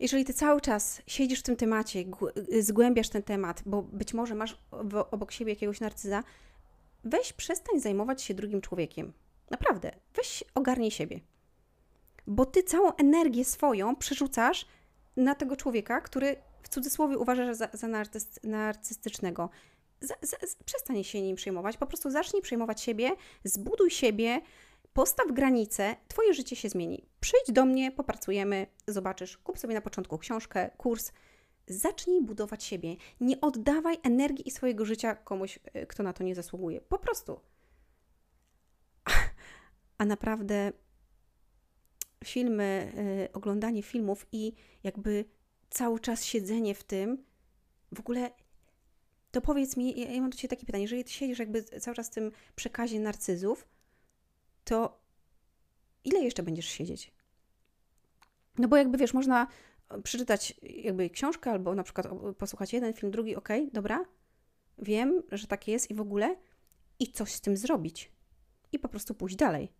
jeżeli 0.00 0.24
ty 0.24 0.34
cały 0.34 0.60
czas 0.60 1.02
siedzisz 1.06 1.40
w 1.40 1.42
tym 1.42 1.56
temacie, 1.56 2.04
zgłębiasz 2.60 3.08
ten 3.08 3.22
temat, 3.22 3.62
bo 3.66 3.82
być 3.82 4.14
może 4.14 4.34
masz 4.34 4.58
obok 5.10 5.32
siebie 5.32 5.52
jakiegoś 5.52 5.80
narcyza, 5.80 6.22
weź 7.04 7.32
przestań 7.32 7.80
zajmować 7.80 8.22
się 8.22 8.34
drugim 8.34 8.60
człowiekiem. 8.60 9.12
Naprawdę, 9.50 9.92
weź 10.14 10.44
ogarnij 10.54 10.90
siebie. 10.90 11.20
Bo 12.26 12.46
ty 12.46 12.62
całą 12.62 12.92
energię 12.92 13.44
swoją 13.44 13.96
przerzucasz 13.96 14.66
na 15.16 15.34
tego 15.34 15.56
człowieka, 15.56 16.00
który 16.00 16.36
w 16.62 16.68
cudzysłowie 16.68 17.18
uważasz 17.18 17.56
za, 17.56 17.68
za 17.72 17.88
narcyst, 17.88 18.40
narcystycznego. 18.44 19.50
Przestań 20.64 21.04
się 21.04 21.22
nim 21.22 21.36
przejmować, 21.36 21.76
po 21.76 21.86
prostu 21.86 22.10
zacznij 22.10 22.42
przejmować 22.42 22.80
siebie, 22.80 23.10
zbuduj 23.44 23.90
siebie, 23.90 24.40
postaw 24.96 25.32
granice, 25.32 25.96
twoje 26.08 26.34
życie 26.34 26.56
się 26.56 26.68
zmieni. 26.68 27.08
Przyjdź 27.20 27.52
do 27.52 27.64
mnie, 27.64 27.92
popracujemy, 27.92 28.66
zobaczysz, 28.88 29.36
kup 29.38 29.58
sobie 29.58 29.74
na 29.74 29.80
początku 29.80 30.18
książkę, 30.18 30.70
kurs, 30.76 31.12
zacznij 31.66 32.22
budować 32.22 32.64
siebie. 32.64 32.96
Nie 33.20 33.40
oddawaj 33.40 33.96
energii 34.02 34.48
i 34.48 34.50
swojego 34.50 34.84
życia 34.84 35.14
komuś, 35.14 35.58
y, 35.76 35.86
kto 35.86 36.02
na 36.02 36.12
to 36.12 36.24
nie 36.24 36.34
zasługuje. 36.34 36.80
Po 36.80 36.98
prostu. 36.98 37.40
A 39.98 40.04
naprawdę 40.04 40.72
filmy, 42.24 42.92
y, 43.28 43.32
oglądanie 43.32 43.82
filmów 43.82 44.26
i 44.32 44.52
jakby 44.84 45.24
cały 45.70 46.00
czas 46.00 46.24
siedzenie 46.24 46.74
w 46.74 46.84
tym, 46.84 47.24
w 47.92 48.00
ogóle 48.00 48.30
to 49.30 49.40
powiedz 49.40 49.76
mi, 49.76 50.00
ja, 50.00 50.12
ja 50.12 50.20
mam 50.20 50.30
do 50.30 50.36
Ciebie 50.36 50.48
takie 50.48 50.66
pytanie, 50.66 50.84
jeżeli 50.84 51.04
Ty 51.04 51.12
siedzisz 51.12 51.38
jakby 51.38 51.62
cały 51.62 51.96
czas 51.96 52.08
w 52.08 52.14
tym 52.14 52.32
przekazie 52.54 53.00
narcyzów, 53.00 53.66
to 54.66 55.00
ile 56.04 56.20
jeszcze 56.20 56.42
będziesz 56.42 56.66
siedzieć? 56.66 57.12
No 58.58 58.68
bo 58.68 58.76
jakby 58.76 58.98
wiesz, 58.98 59.14
można 59.14 59.46
przeczytać 60.02 60.54
jakby 60.62 61.10
książkę 61.10 61.50
albo 61.50 61.74
na 61.74 61.82
przykład 61.82 62.06
posłuchać 62.38 62.72
jeden 62.72 62.94
film, 62.94 63.12
drugi, 63.12 63.36
ok, 63.36 63.48
dobra, 63.72 64.04
wiem, 64.78 65.22
że 65.32 65.46
tak 65.46 65.68
jest 65.68 65.90
i 65.90 65.94
w 65.94 66.00
ogóle 66.00 66.36
i 66.98 67.12
coś 67.12 67.32
z 67.32 67.40
tym 67.40 67.56
zrobić 67.56 68.12
i 68.72 68.78
po 68.78 68.88
prostu 68.88 69.14
pójść 69.14 69.36
dalej. 69.36 69.72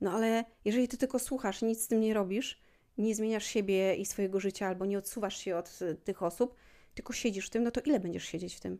No 0.00 0.12
ale 0.12 0.44
jeżeli 0.64 0.88
ty 0.88 0.96
tylko 0.96 1.18
słuchasz, 1.18 1.62
nic 1.62 1.84
z 1.84 1.88
tym 1.88 2.00
nie 2.00 2.14
robisz, 2.14 2.62
nie 2.98 3.14
zmieniasz 3.14 3.46
siebie 3.46 3.94
i 3.94 4.06
swojego 4.06 4.40
życia 4.40 4.66
albo 4.66 4.86
nie 4.86 4.98
odsuwasz 4.98 5.36
się 5.36 5.56
od 5.56 5.78
y, 5.82 5.94
tych 5.94 6.22
osób, 6.22 6.54
tylko 6.94 7.12
siedzisz 7.12 7.46
w 7.46 7.50
tym, 7.50 7.62
no 7.62 7.70
to 7.70 7.80
ile 7.80 8.00
będziesz 8.00 8.24
siedzieć 8.24 8.54
w 8.54 8.60
tym? 8.60 8.78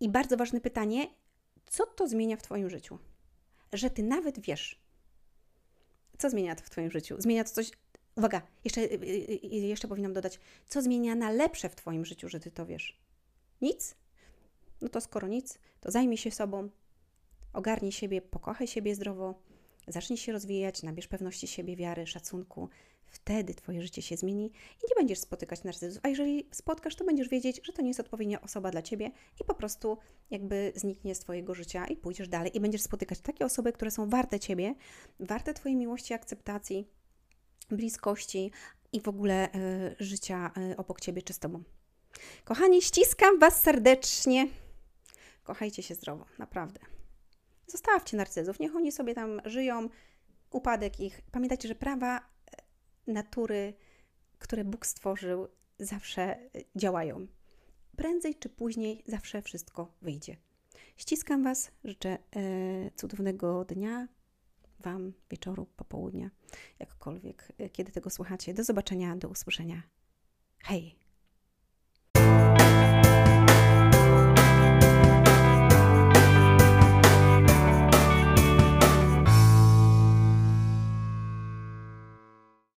I 0.00 0.08
bardzo 0.08 0.36
ważne 0.36 0.60
pytanie, 0.60 1.06
co 1.66 1.86
to 1.86 2.08
zmienia 2.08 2.36
w 2.36 2.42
Twoim 2.42 2.70
życiu? 2.70 2.98
Że 3.72 3.90
Ty 3.90 4.02
nawet 4.02 4.40
wiesz. 4.40 4.80
Co 6.18 6.30
zmienia 6.30 6.54
to 6.54 6.64
w 6.64 6.70
Twoim 6.70 6.90
życiu? 6.90 7.16
Zmienia 7.18 7.44
to 7.44 7.50
coś. 7.50 7.70
Uwaga, 8.16 8.42
jeszcze, 8.64 8.80
y, 8.80 8.94
y, 9.44 9.46
jeszcze 9.46 9.88
powinnam 9.88 10.12
dodać, 10.12 10.40
co 10.68 10.82
zmienia 10.82 11.14
na 11.14 11.30
lepsze 11.30 11.68
w 11.68 11.76
Twoim 11.76 12.04
życiu, 12.04 12.28
że 12.28 12.40
Ty 12.40 12.50
to 12.50 12.66
wiesz? 12.66 13.00
Nic? 13.60 13.94
No 14.80 14.88
to 14.88 15.00
skoro 15.00 15.28
nic, 15.28 15.58
to 15.80 15.90
zajmij 15.90 16.18
się 16.18 16.30
sobą, 16.30 16.68
ogarnij 17.52 17.92
siebie, 17.92 18.22
pokochaj 18.22 18.66
siebie 18.66 18.94
zdrowo, 18.94 19.34
zacznij 19.88 20.16
się 20.16 20.32
rozwijać, 20.32 20.82
nabierz 20.82 21.08
pewności 21.08 21.46
siebie, 21.46 21.76
wiary, 21.76 22.06
szacunku, 22.06 22.68
Wtedy 23.14 23.54
Twoje 23.54 23.82
życie 23.82 24.02
się 24.02 24.16
zmieni 24.16 24.46
i 24.46 24.84
nie 24.90 24.94
będziesz 24.96 25.18
spotykać 25.18 25.64
narcyzów. 25.64 26.00
A 26.02 26.08
jeżeli 26.08 26.48
spotkasz, 26.52 26.96
to 26.96 27.04
będziesz 27.04 27.28
wiedzieć, 27.28 27.60
że 27.64 27.72
to 27.72 27.82
nie 27.82 27.88
jest 27.88 28.00
odpowiednia 28.00 28.40
osoba 28.40 28.70
dla 28.70 28.82
Ciebie 28.82 29.10
i 29.40 29.44
po 29.44 29.54
prostu 29.54 29.98
jakby 30.30 30.72
zniknie 30.74 31.14
z 31.14 31.18
Twojego 31.18 31.54
życia 31.54 31.86
i 31.86 31.96
pójdziesz 31.96 32.28
dalej 32.28 32.56
i 32.56 32.60
będziesz 32.60 32.82
spotykać 32.82 33.20
takie 33.20 33.44
osoby, 33.44 33.72
które 33.72 33.90
są 33.90 34.08
warte 34.08 34.40
Ciebie, 34.40 34.74
warte 35.20 35.54
Twojej 35.54 35.76
miłości, 35.76 36.14
akceptacji, 36.14 36.88
bliskości 37.70 38.50
i 38.92 39.00
w 39.00 39.08
ogóle 39.08 39.48
y, 39.54 39.96
życia 40.00 40.50
y, 40.72 40.76
obok 40.76 41.00
Ciebie 41.00 41.22
czy 41.22 41.32
z 41.32 41.38
Tobą. 41.38 41.62
Kochani, 42.44 42.82
ściskam 42.82 43.38
Was 43.38 43.62
serdecznie. 43.62 44.48
Kochajcie 45.44 45.82
się 45.82 45.94
zdrowo, 45.94 46.24
naprawdę. 46.38 46.80
Zostawcie 47.66 48.16
narcyzów, 48.16 48.60
niech 48.60 48.76
oni 48.76 48.92
sobie 48.92 49.14
tam 49.14 49.40
żyją, 49.44 49.88
upadek 50.50 51.00
ich. 51.00 51.20
Pamiętajcie, 51.32 51.68
że 51.68 51.74
prawa 51.74 52.33
natury, 53.06 53.74
które 54.38 54.64
Bóg 54.64 54.86
stworzył, 54.86 55.48
zawsze 55.78 56.50
działają. 56.76 57.26
Prędzej 57.96 58.34
czy 58.34 58.48
później 58.48 59.02
zawsze 59.06 59.42
wszystko 59.42 59.92
wyjdzie. 60.02 60.36
Ściskam 60.96 61.44
Was, 61.44 61.70
życzę 61.84 62.10
e, 62.10 62.18
cudownego 62.96 63.64
dnia, 63.64 64.08
Wam, 64.80 65.12
wieczoru, 65.30 65.66
popołudnia, 65.76 66.30
jakkolwiek, 66.78 67.52
e, 67.58 67.70
kiedy 67.70 67.92
tego 67.92 68.10
słuchacie. 68.10 68.54
Do 68.54 68.64
zobaczenia, 68.64 69.16
do 69.16 69.28
usłyszenia. 69.28 69.82
Hej! 70.58 71.03